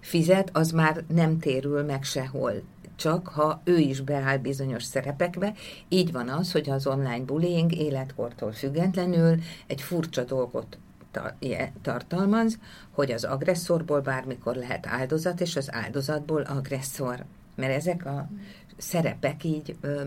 [0.00, 2.52] fizet, az már nem térül meg sehol
[2.98, 5.52] csak ha ő is beáll bizonyos szerepekbe.
[5.88, 9.36] Így van az, hogy az online bullying életkortól függetlenül
[9.66, 10.78] egy furcsa dolgot
[11.82, 12.58] tartalmaz,
[12.90, 17.24] hogy az agresszorból bármikor lehet áldozat, és az áldozatból agresszor.
[17.54, 18.28] Mert ezek a
[18.76, 20.02] szerepek így ö,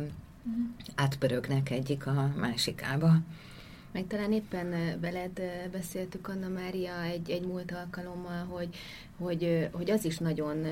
[0.95, 3.13] átpörögnek egyik a másikába.
[3.91, 8.75] Meg talán éppen veled beszéltük, Anna Mária, egy, egy múlt alkalommal, hogy,
[9.17, 10.65] hogy, hogy az is nagyon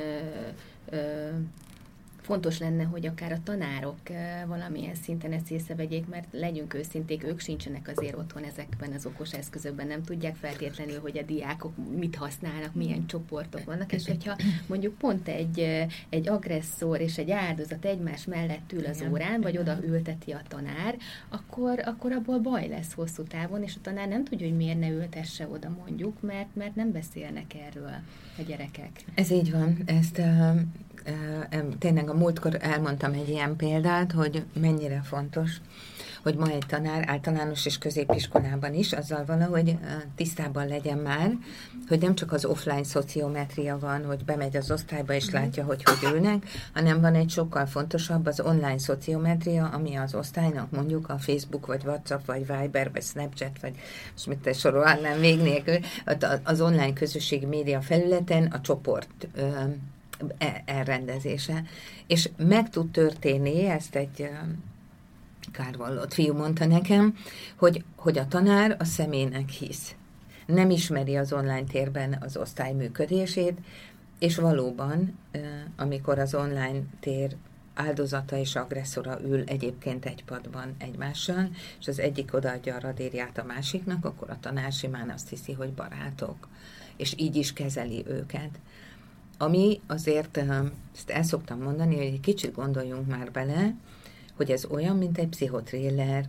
[2.29, 7.39] fontos lenne, hogy akár a tanárok eh, valamilyen szinten ezt észrevegyék, mert legyünk őszinték, ők
[7.39, 12.75] sincsenek azért otthon ezekben az okos eszközökben, nem tudják feltétlenül, hogy a diákok mit használnak,
[12.75, 18.25] milyen csoportok vannak, és hogyha mondjuk pont egy, eh, egy agresszor és egy áldozat egymás
[18.25, 20.97] mellett ül az órán, vagy oda ülteti a tanár,
[21.29, 24.89] akkor, akkor abból baj lesz hosszú távon, és a tanár nem tudja, hogy miért ne
[24.89, 27.93] ültesse oda mondjuk, mert, mert nem beszélnek erről
[28.37, 28.91] a gyerekek.
[29.13, 29.77] Ez így van.
[29.85, 30.59] Ezt uh,
[31.79, 35.51] tényleg a múltkor elmondtam egy ilyen példát, hogy mennyire fontos,
[36.23, 39.77] hogy ma egy tanár általános és középiskolában is azzal valahogy
[40.15, 41.31] tisztában legyen már,
[41.87, 46.11] hogy nem csak az offline szociometria van, hogy bemegy az osztályba és látja, hogy hogy
[46.13, 51.65] ülnek, hanem van egy sokkal fontosabb az online szociometria, ami az osztálynak mondjuk a Facebook,
[51.65, 53.73] vagy WhatsApp, vagy Viber, vagy Snapchat, vagy
[54.11, 55.77] most mit te sorolnám még nélkül,
[56.43, 59.27] az online közösségi média felületen a csoport
[60.65, 61.63] elrendezése.
[62.07, 64.29] És meg tud történni, ezt egy
[65.51, 67.17] kárvallott fiú mondta nekem,
[67.55, 69.95] hogy, hogy a tanár a személynek hisz.
[70.45, 73.57] Nem ismeri az online térben az osztály működését,
[74.19, 75.17] és valóban,
[75.75, 77.35] amikor az online tér
[77.73, 81.49] áldozata és agresszora ül egyébként egy padban egymással,
[81.79, 85.73] és az egyik odaadja a radírját a másiknak, akkor a tanár simán azt hiszi, hogy
[85.73, 86.47] barátok,
[86.97, 88.59] és így is kezeli őket.
[89.41, 90.37] Ami azért,
[90.95, 93.75] ezt el szoktam mondani, hogy egy kicsit gondoljunk már bele,
[94.35, 96.25] hogy ez olyan, mint egy pszichotréler,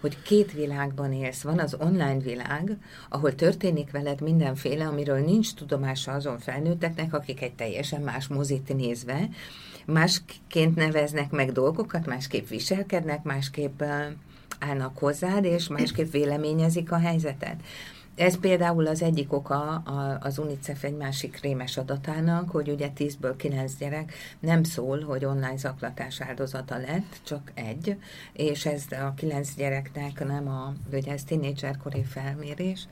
[0.00, 1.42] hogy két világban élsz.
[1.42, 7.54] Van az online világ, ahol történik veled mindenféle, amiről nincs tudomása azon felnőtteknek, akik egy
[7.54, 9.28] teljesen más mozit nézve,
[9.86, 13.82] másként neveznek meg dolgokat, másképp viselkednek, másképp
[14.58, 17.62] állnak hozzád, és másképp véleményezik a helyzetet.
[18.16, 19.76] Ez például az egyik oka
[20.20, 25.56] az UNICEF egy másik rémes adatának, hogy ugye 10-ből 9 gyerek nem szól, hogy online
[25.56, 27.96] zaklatás áldozata lett, csak egy,
[28.32, 32.88] és ez a 9 gyereknek nem a, ugye ez tínédzserkori felmérés,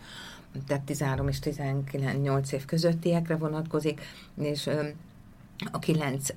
[0.67, 4.01] tehát 13 és 19 év közöttiekre vonatkozik,
[4.41, 4.71] és
[5.71, 6.29] a kilenc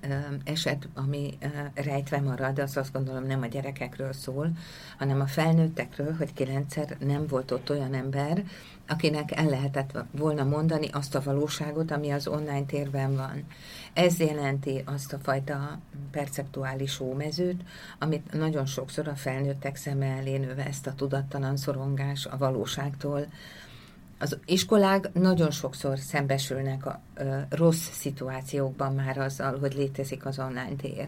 [0.43, 1.38] eset, ami
[1.73, 4.51] rejtve marad, az azt gondolom nem a gyerekekről szól,
[4.97, 8.43] hanem a felnőttekről, hogy kilencszer nem volt ott olyan ember,
[8.88, 13.43] akinek el lehetett volna mondani azt a valóságot, ami az online térben van.
[13.93, 15.80] Ez jelenti azt a fajta
[16.11, 17.61] perceptuális ómezőt,
[17.99, 23.28] amit nagyon sokszor a felnőttek szeme elé növe ezt a tudattalan szorongás a valóságtól,
[24.18, 30.76] az iskolák nagyon sokszor szembesülnek a ö, rossz szituációkban már azzal, hogy létezik az online
[30.78, 31.07] tér.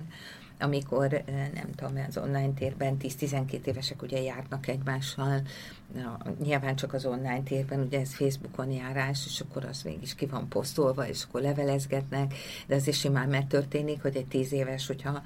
[0.60, 5.42] Amikor nem tudom, az online térben 10-12 évesek ugye járnak egymással,
[5.94, 10.26] na, nyilván csak az online térben, ugye ez Facebookon járás, és akkor az mégis ki
[10.26, 12.34] van posztolva, és akkor levelezgetnek,
[12.68, 15.22] de az is simán megtörténik, hogy egy 10 éves, hogyha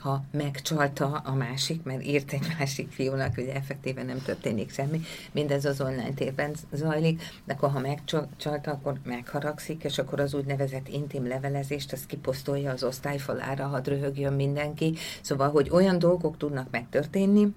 [0.00, 5.00] ha megcsalta a másik, mert írt egy másik fiúnak, ugye effektíven nem történik semmi,
[5.32, 10.88] mindez az online térben zajlik, de akkor ha megcsalta, akkor megharagszik, és akkor az úgynevezett
[10.88, 14.94] intim levelezést, azt kiposztolja az osztályfalára, hadd röhögjön mindenki.
[15.20, 17.52] Szóval, hogy olyan dolgok tudnak megtörténni,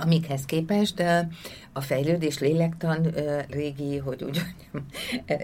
[0.00, 1.02] amikhez képest
[1.72, 3.14] a fejlődés lélektan
[3.50, 4.40] régi, hogy úgy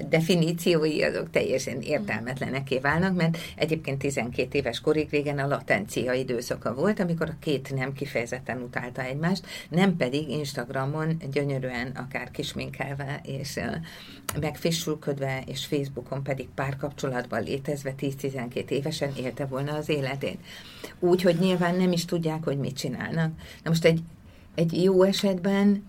[0.09, 7.01] definíciói azok teljesen értelmetleneké válnak, mert egyébként 12 éves korig régen a latencia időszaka volt,
[7.01, 13.61] amikor a két nem kifejezetten utálta egymást, nem pedig Instagramon gyönyörűen akár kisminkelve és
[14.41, 20.39] megfésülködve, és Facebookon pedig párkapcsolatban létezve 10-12 évesen élte volna az életét.
[20.99, 23.33] Úgy, hogy nyilván nem is tudják, hogy mit csinálnak.
[23.63, 24.03] Na most egy
[24.55, 25.85] egy jó esetben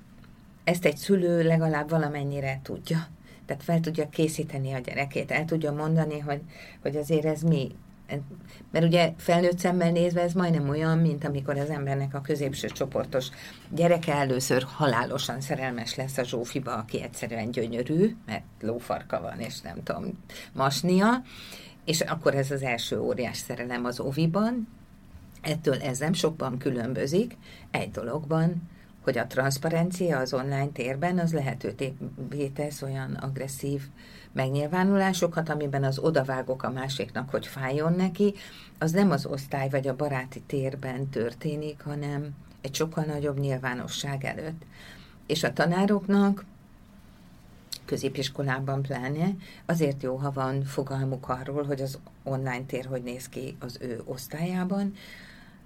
[0.63, 3.07] ezt egy szülő legalább valamennyire tudja.
[3.45, 6.41] Tehát fel tudja készíteni a gyerekét, el tudja mondani, hogy,
[6.81, 7.71] hogy azért ez mi.
[8.71, 13.27] Mert ugye felnőtt szemmel nézve ez majdnem olyan, mint amikor az embernek a középső csoportos
[13.69, 19.83] gyereke először halálosan szerelmes lesz a Zsófiba, aki egyszerűen gyönyörű, mert lófarka van, és nem
[19.83, 21.23] tudom, masnia,
[21.85, 24.67] és akkor ez az első óriás szerelem az oviban,
[25.45, 27.37] Ettől ez nem sokban különbözik,
[27.71, 28.69] egy dologban,
[29.01, 33.81] hogy a transzparencia az online térben az lehetővé tesz olyan agresszív
[34.31, 38.33] megnyilvánulásokat, amiben az odavágok a másiknak, hogy fájjon neki,
[38.79, 42.29] az nem az osztály vagy a baráti térben történik, hanem
[42.61, 44.61] egy sokkal nagyobb nyilvánosság előtt.
[45.27, 46.45] És a tanároknak
[47.85, 49.29] középiskolában pláne,
[49.65, 54.01] azért jó, ha van fogalmuk arról, hogy az online tér hogy néz ki az ő
[54.05, 54.93] osztályában,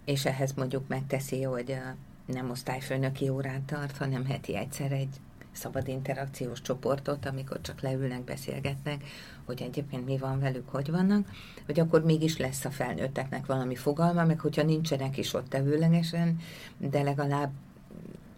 [0.09, 1.77] és ehhez mondjuk megteszi, hogy
[2.25, 5.19] nem osztályfőnöki órát tart, hanem heti egyszer egy
[5.51, 9.03] szabad interakciós csoportot, amikor csak leülnek, beszélgetnek,
[9.45, 11.27] hogy egyébként mi van velük, hogy vannak,
[11.65, 16.39] hogy akkor mégis lesz a felnőtteknek valami fogalma, meg hogyha nincsenek is ott tevőlegesen,
[16.77, 17.51] de legalább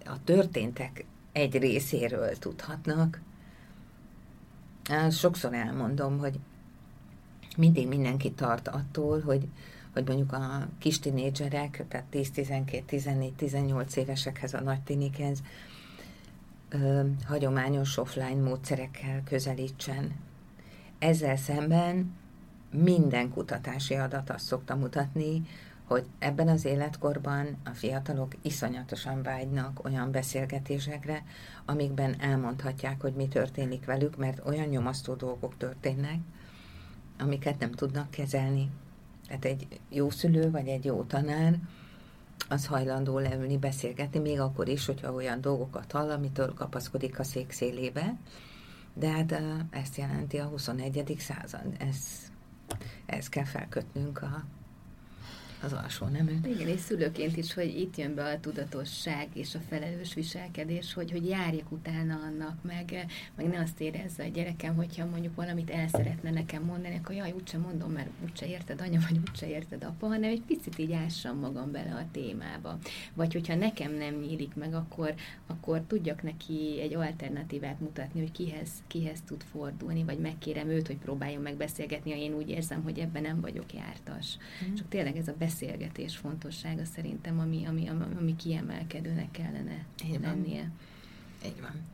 [0.05, 3.21] a történtek egy részéről tudhatnak.
[5.09, 6.39] Sokszor elmondom, hogy
[7.57, 9.47] mindig mindenki tart attól, hogy
[9.93, 15.43] hogy mondjuk a kis tinédzserek, tehát 10-12-14-18 évesekhez, a nagy tinikhez
[16.69, 20.15] ö, hagyományos offline módszerekkel közelítsen.
[20.99, 22.13] Ezzel szemben
[22.71, 25.43] minden kutatási adat azt szokta mutatni,
[25.91, 31.23] hogy ebben az életkorban a fiatalok iszonyatosan vágynak olyan beszélgetésekre,
[31.65, 36.17] amikben elmondhatják, hogy mi történik velük, mert olyan nyomasztó dolgok történnek,
[37.19, 38.69] amiket nem tudnak kezelni.
[39.39, 41.59] Tehát egy jó szülő vagy egy jó tanár
[42.49, 47.51] az hajlandó leülni, beszélgetni, még akkor is, hogyha olyan dolgokat hall, amitől kapaszkodik a szék
[47.51, 48.15] szélébe.
[48.93, 51.15] De hát ezt jelenti a 21.
[51.19, 51.75] század.
[51.77, 51.97] Ez,
[53.05, 54.43] ez kell felkötnünk a
[55.63, 56.37] az alsó nemű.
[56.45, 61.11] Igen, és szülőként is, hogy itt jön be a tudatosság és a felelős viselkedés, hogy,
[61.11, 63.05] hogy járjak utána annak, meg,
[63.35, 67.31] meg ne azt érezze a gyerekem, hogyha mondjuk valamit el szeretne nekem mondani, akkor jaj,
[67.31, 71.39] úgyse mondom, mert úgyse érted anya, vagy úgyse érted apa, hanem egy picit így ássam
[71.39, 72.77] magam bele a témába.
[73.13, 75.13] Vagy hogyha nekem nem nyílik meg, akkor,
[75.47, 80.97] akkor tudjak neki egy alternatívát mutatni, hogy kihez, kihez tud fordulni, vagy megkérem őt, hogy
[80.97, 84.37] próbáljon megbeszélgetni, ha én úgy érzem, hogy ebben nem vagyok jártas.
[84.69, 84.73] Mm.
[84.73, 87.89] Csak tényleg ez a beszélgetés fontossága szerintem, ami, ami,
[88.19, 90.21] ami, kiemelkedőnek kellene Így van.
[90.21, 90.71] lennie.
[91.45, 91.89] Így van.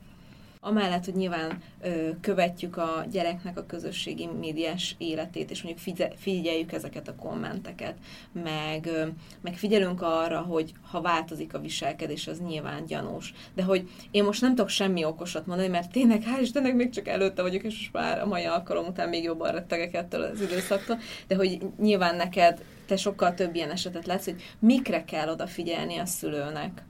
[0.59, 6.71] Amellett, hogy nyilván ö, követjük a gyereknek a közösségi médiás életét, és mondjuk figye, figyeljük
[6.71, 7.97] ezeket a kommenteket,
[8.43, 9.07] meg, ö,
[9.41, 13.33] meg figyelünk arra, hogy ha változik a viselkedés, az nyilván gyanús.
[13.53, 17.07] De hogy én most nem tudok semmi okosat mondani, mert tényleg, hál' Istennek még csak
[17.07, 20.99] előtte vagyok, és most már a mai alkalom után még jobban rettegek ettől az időszaktól,
[21.27, 26.05] de hogy nyilván neked te sokkal több ilyen esetet látsz, hogy mikre kell odafigyelni a
[26.05, 26.85] szülőnek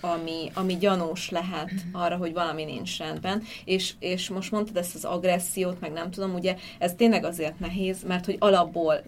[0.00, 5.04] ami, ami gyanús lehet arra, hogy valami nincs rendben, és, és most mondtad ezt az
[5.04, 9.02] agressziót, meg nem tudom, ugye ez tényleg azért nehéz, mert hogy alapból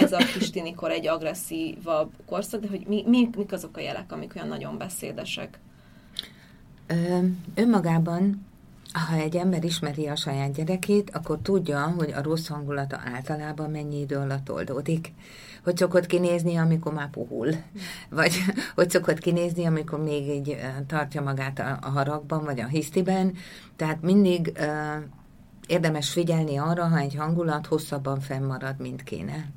[0.00, 4.12] ez a kis tinikor egy agresszívabb korszak, de hogy mi, mi, mik azok a jelek,
[4.12, 5.58] amik olyan nagyon beszédesek?
[6.86, 7.18] Ö,
[7.54, 8.46] önmagában
[9.08, 14.00] ha egy ember ismeri a saját gyerekét, akkor tudja, hogy a rossz hangulata általában mennyi
[14.00, 15.12] idő alatt oldódik.
[15.66, 17.48] Hogy szokott kinézni, amikor már puhul.
[18.08, 18.34] Vagy
[18.74, 20.56] hogy szokott kinézni, amikor még így
[20.86, 23.34] tartja magát a, haragban, vagy a hisztiben.
[23.76, 24.52] Tehát mindig
[25.66, 29.50] érdemes figyelni arra, ha egy hangulat hosszabban fennmarad, mint kéne.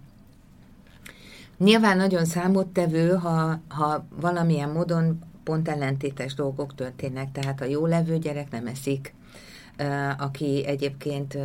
[1.57, 8.17] Nyilván nagyon számottevő, ha, ha valamilyen módon pont ellentétes dolgok történnek, tehát a jó levő
[8.17, 9.13] gyerek nem eszik,
[10.17, 11.37] aki egyébként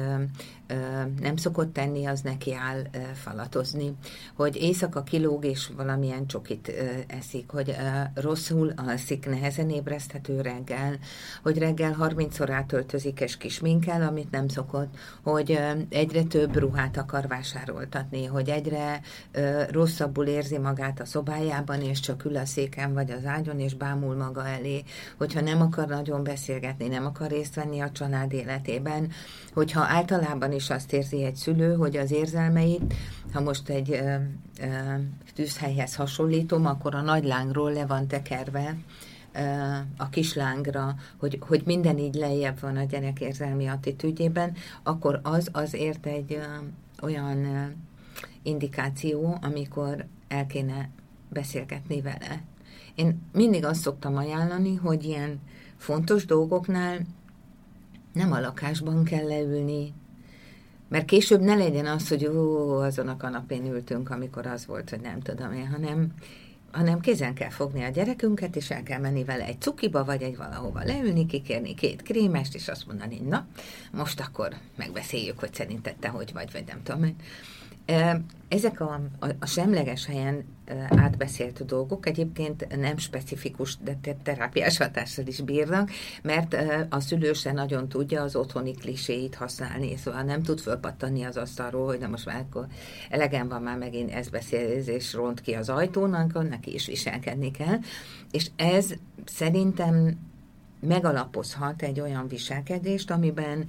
[1.20, 2.82] nem szokott tenni, az neki áll
[3.14, 3.94] falatozni,
[4.34, 6.72] hogy éjszaka kilóg és valamilyen csokit
[7.06, 7.76] eszik, hogy
[8.14, 10.98] rosszul alszik, nehezen ébreszthető reggel,
[11.42, 18.24] hogy reggel 30-szor átöltözik és kisminkel, amit nem szokott, hogy egyre több ruhát akar vásároltatni,
[18.24, 19.00] hogy egyre
[19.70, 24.16] rosszabbul érzi magát a szobájában, és csak ül a széken vagy az ágyon, és bámul
[24.16, 24.82] maga elé,
[25.18, 29.10] hogyha nem akar nagyon beszélgetni, nem akar részt venni a család életében,
[29.52, 32.94] hogyha általában is azt érzi egy szülő, hogy az érzelmeit,
[33.32, 34.14] ha most egy ö,
[34.60, 34.66] ö,
[35.34, 38.76] tűzhelyhez hasonlítom, akkor a nagy lángról le van tekerve
[39.32, 39.40] ö,
[39.96, 44.52] a kislángra, hogy, hogy minden így lejjebb van a gyerek érzelmi attitűdjében,
[44.82, 46.44] akkor az azért egy ö,
[47.02, 47.64] olyan ö,
[48.42, 50.88] indikáció, amikor el kéne
[51.28, 52.42] beszélgetni vele.
[52.94, 55.40] Én mindig azt szoktam ajánlani, hogy ilyen
[55.76, 56.98] fontos dolgoknál
[58.12, 59.92] nem a lakásban kell leülni,
[60.88, 65.00] mert később ne legyen az, hogy ó, azon a kanapén ültünk, amikor az volt, hogy
[65.00, 66.12] nem tudom én, hanem,
[66.72, 70.36] hanem kézen kell fogni a gyerekünket, és el kell menni vele egy cukiba, vagy egy
[70.36, 73.46] valahova leülni, kikérni két krémest, és azt mondani, na,
[73.92, 77.16] most akkor megbeszéljük, hogy szerinted te hogy vagy, vagy nem tudom én.
[78.48, 80.44] Ezek a, a, a semleges helyen
[80.88, 85.90] átbeszélt dolgok egyébként nem specifikus, de terápiás hatással is bírnak,
[86.22, 86.56] mert
[86.88, 91.86] a szülő se nagyon tudja az otthoni kliséit használni, szóval nem tud fölpattani az asztalról,
[91.86, 92.66] hogy na most már akkor
[93.10, 97.78] elegem van már megint ez beszélés ront ki az ajtón, akkor neki is viselkedni kell.
[98.30, 100.18] És ez szerintem
[100.80, 103.68] megalapozhat egy olyan viselkedést, amiben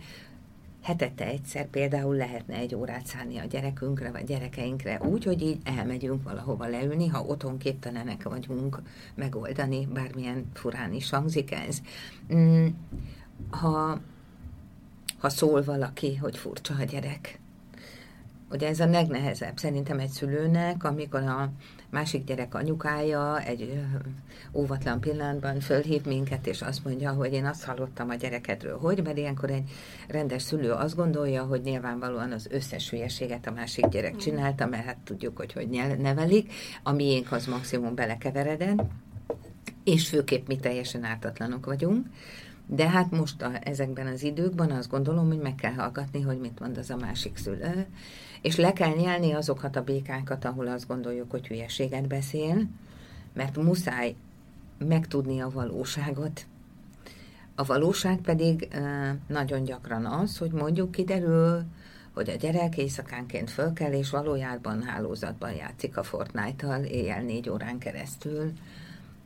[0.86, 6.23] hetette egyszer például lehetne egy órát szállni a gyerekünkre, vagy gyerekeinkre úgy, hogy így elmegyünk
[6.23, 8.81] valahova leülni, ha otthon képtelenek vagyunk
[9.15, 11.81] megoldani, bármilyen furán is hangzik ez.
[12.33, 12.67] Mm,
[13.49, 13.99] ha,
[15.19, 17.39] ha szól valaki, hogy furcsa a gyerek,
[18.49, 21.51] Ugye ez a legnehezebb szerintem egy szülőnek, amikor a
[21.89, 23.83] másik gyerek anyukája egy
[24.53, 29.17] óvatlan pillanatban fölhív minket, és azt mondja, hogy én azt hallottam a gyerekedről, hogy, mert
[29.17, 29.69] ilyenkor egy
[30.07, 34.97] rendes szülő azt gondolja, hogy nyilvánvalóan az összes hülyeséget a másik gyerek csinálta, mert hát
[34.97, 35.67] tudjuk, hogy hogy
[35.99, 38.81] nevelik, a miénk az maximum belekeveredett,
[39.83, 42.07] és főképp mi teljesen ártatlanok vagyunk.
[42.67, 46.59] De hát most a, ezekben az időkben azt gondolom, hogy meg kell hallgatni, hogy mit
[46.59, 47.88] mond az a másik szülő,
[48.45, 52.67] és le kell nyelni azokat a békákat, ahol azt gondoljuk, hogy hülyeséget beszél,
[53.33, 54.15] mert muszáj
[54.77, 56.45] megtudni a valóságot.
[57.55, 58.67] A valóság pedig
[59.27, 61.63] nagyon gyakran az, hogy mondjuk kiderül,
[62.13, 68.51] hogy a gyerek éjszakánként fölkel, és valójában hálózatban játszik a Fortnite-tal éjjel négy órán keresztül,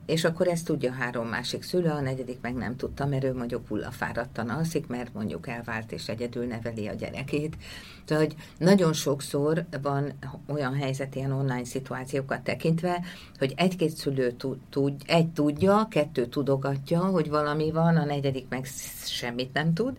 [0.10, 3.68] és akkor ezt tudja három másik szülő, a negyedik meg nem tudta, mert ő mondjuk
[3.68, 7.58] hullafáradtan alszik, mert mondjuk elvált és egyedül neveli a gyerekét.
[8.06, 10.14] Tehát, hogy nagyon sokszor van
[10.48, 13.02] olyan helyzet, ilyen online szituációkat tekintve,
[13.38, 14.32] hogy egy-két szülő
[14.70, 18.66] tud, egy tudja, kettő tudogatja, hogy valami van, a negyedik meg
[19.06, 19.98] semmit nem tud,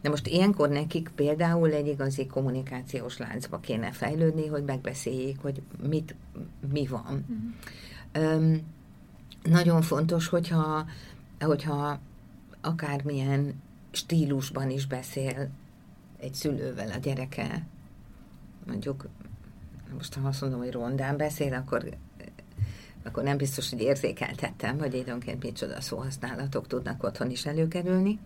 [0.00, 6.14] de most ilyenkor nekik például egy igazi kommunikációs láncba kéne fejlődni, hogy megbeszéljék, hogy mit,
[6.72, 7.24] mi van.
[7.32, 8.22] Mm.
[8.22, 8.74] Um,
[9.48, 10.86] nagyon fontos, hogyha,
[11.40, 11.98] hogyha
[12.60, 15.48] akármilyen stílusban is beszél
[16.20, 17.66] egy szülővel a gyereke,
[18.66, 19.08] mondjuk,
[19.94, 21.96] most ha azt mondom, hogy rondán beszél, akkor,
[23.04, 28.18] akkor nem biztos, hogy érzékeltettem, hogy időnként micsoda szóhasználatok tudnak otthon is előkerülni,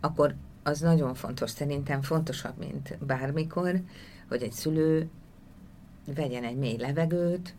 [0.00, 3.80] akkor az nagyon fontos, szerintem fontosabb, mint bármikor,
[4.28, 5.08] hogy egy szülő
[6.14, 7.54] vegyen egy mély levegőt,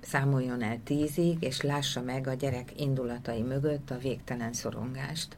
[0.00, 5.36] számoljon el tízig, és lássa meg a gyerek indulatai mögött a végtelen szorongást.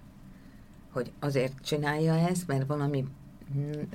[0.90, 3.04] Hogy azért csinálja ezt, mert valami,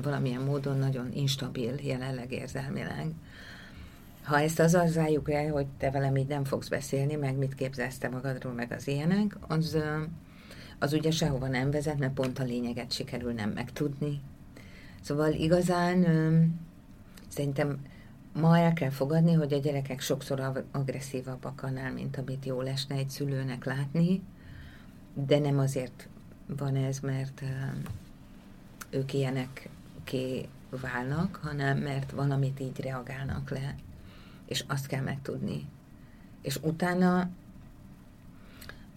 [0.02, 3.12] valamilyen módon nagyon instabil jelenleg érzelmileg.
[4.24, 7.98] Ha ezt az zárjuk le, hogy te velem így nem fogsz beszélni, meg mit képzelsz
[7.98, 9.78] te magadról, meg az ilyenek, az,
[10.80, 14.22] az ugye sehova nem vezet, mert pont a lényeget sikerül nem megtudni.
[15.02, 16.06] Szóval igazán
[17.28, 17.80] szerintem
[18.40, 23.10] ma el kell fogadni, hogy a gyerekek sokszor agresszívabbak annál, mint amit jó lesne egy
[23.10, 24.24] szülőnek látni,
[25.14, 26.08] de nem azért
[26.46, 27.44] van ez, mert
[28.90, 29.70] ők ilyenek
[30.04, 33.76] ké válnak, hanem mert valamit így reagálnak le,
[34.46, 35.68] és azt kell megtudni.
[36.42, 37.30] És utána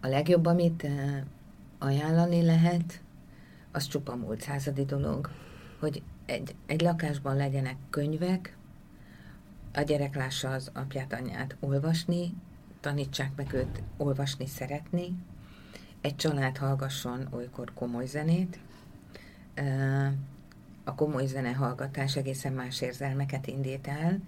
[0.01, 0.87] a legjobb, amit
[1.79, 3.03] ajánlani lehet,
[3.73, 5.31] az csupa múlt századi dolog,
[5.79, 8.57] hogy egy, egy lakásban legyenek könyvek,
[9.73, 12.35] a gyerek lássa az apját, anyját olvasni,
[12.81, 15.15] tanítsák meg őt olvasni, szeretni,
[16.01, 18.59] egy család hallgasson olykor komoly zenét,
[20.85, 24.21] a komoly zene hallgatás egészen más érzelmeket indít el,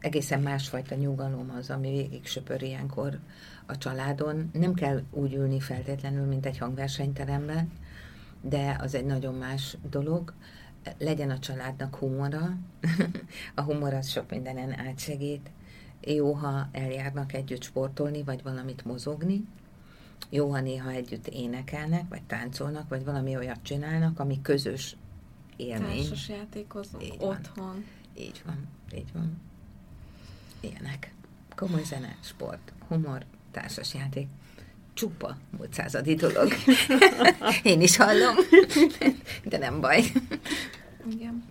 [0.00, 3.18] egészen másfajta nyugalom az, ami végig söpör ilyenkor
[3.66, 4.50] a családon.
[4.52, 7.72] Nem kell úgy ülni feltétlenül, mint egy hangversenyteremben,
[8.40, 10.34] de az egy nagyon más dolog
[10.98, 12.56] legyen a családnak humora,
[13.54, 15.50] a humor az sok mindenen átsegít,
[16.00, 19.44] jó, ha eljárnak együtt sportolni, vagy valamit mozogni,
[20.30, 24.96] jó, ha néha együtt énekelnek, vagy táncolnak, vagy valami olyat csinálnak, ami közös
[25.56, 25.96] élmény.
[25.96, 27.66] Társas játékozunk így otthon.
[27.66, 27.84] Van.
[28.18, 29.40] Így van, így van.
[30.60, 31.14] Ilyenek.
[31.54, 34.28] Komoly zene, sport, humor, társasjáték.
[34.96, 36.52] Csupa múlt századi dolog.
[37.62, 38.34] Én is hallom,
[39.44, 40.04] de nem baj.
[41.10, 41.44] Igen.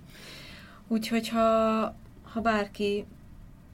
[0.88, 1.80] Úgyhogy ha,
[2.24, 3.06] ha bárki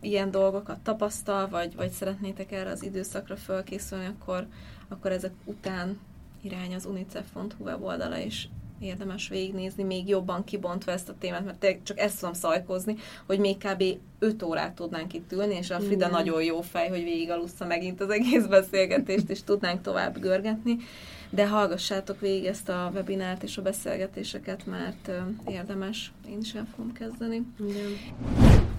[0.01, 4.47] ilyen dolgokat tapasztal, vagy, vagy szeretnétek erre az időszakra fölkészülni, akkor,
[4.87, 5.99] akkor ezek után
[6.41, 8.47] irány az unicef.hu weboldala, és
[8.81, 13.57] érdemes végignézni, még jobban kibontva ezt a témát, mert csak ezt tudom szajkozni, hogy még
[13.57, 13.83] kb.
[14.19, 16.09] 5 órát tudnánk itt ülni, és a Frida Igen.
[16.09, 20.77] nagyon jó fej, hogy végigalussza megint az egész beszélgetést, és tudnánk tovább görgetni
[21.33, 25.11] de hallgassátok végig ezt a webinárt és a beszélgetéseket, mert
[25.47, 26.11] érdemes.
[26.29, 27.45] Én is el fogom kezdeni.
[27.59, 27.97] Igen.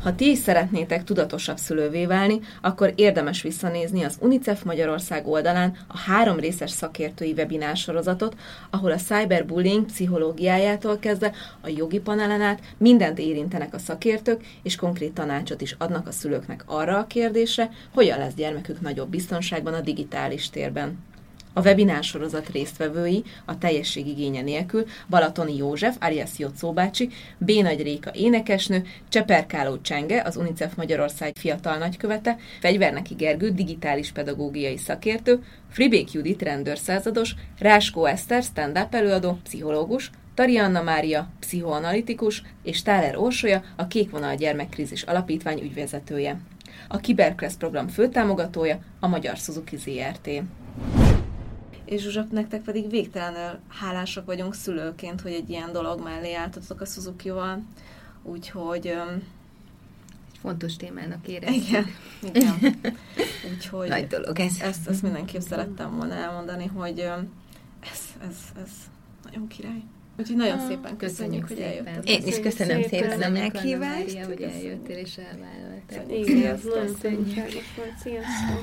[0.03, 5.99] Ha ti is szeretnétek tudatosabb szülővé válni, akkor érdemes visszanézni az UNICEF Magyarország oldalán a
[5.99, 8.37] három részes szakértői webinár sorozatot,
[8.71, 15.15] ahol a cyberbullying pszichológiájától kezdve a jogi panelen át mindent érintenek a szakértők, és konkrét
[15.15, 20.51] tanácsot is adnak a szülőknek arra a kérdésre, hogyan lesz gyermekük nagyobb biztonságban a digitális
[20.51, 20.99] térben.
[21.55, 27.09] A webinár sorozat résztvevői a teljesség igénye nélkül Balatoni József, alias Jocó bácsi,
[27.39, 27.51] B.
[27.51, 35.43] Nagy Réka énekesnő, Cseperkáló Csenge, az UNICEF Magyarország fiatal nagykövete, Fegyverneki Gergő, digitális pedagógiai szakértő,
[35.71, 43.87] Fribék Judit, rendőrszázados, Ráskó Eszter, stand-up előadó, pszichológus, Tarianna Mária, pszichoanalitikus, és Táler Orsolya, a
[43.87, 46.41] Kékvonal Gyermekkrízis Alapítvány ügyvezetője.
[46.89, 50.31] A Kiberkressz program főtámogatója a Magyar Suzuki ZRT
[51.85, 56.85] és Zsuzsak, nektek pedig végtelenül hálásak vagyunk szülőként, hogy egy ilyen dolog mellé álltatok a
[56.85, 57.63] Suzuki-val.
[58.23, 58.87] Úgyhogy...
[58.87, 61.69] Egy fontos témának érezzük.
[61.69, 61.87] Igen,
[62.35, 62.55] igen.
[63.55, 64.61] Úgyhogy Nagy dolog ez.
[64.61, 66.99] Ezt, ezt mindenképp szerettem volna elmondani, hogy
[67.81, 68.71] ez, ez, ez
[69.25, 69.83] nagyon király.
[70.19, 71.87] Úgyhogy nagyon Ah, szépen köszönjük, hogy szépen.
[71.87, 72.15] eljöttél.
[72.15, 73.11] Én is köszönöm Szépen.
[73.11, 74.07] szépen a meghívást.
[74.15, 76.11] Mária, hogy eljöttél és elvállaltál.
[76.11, 76.75] Igen, ez Sziasztok.
[76.75, 77.97] nagyon szép volt.
[78.03, 78.63] Sziasztok!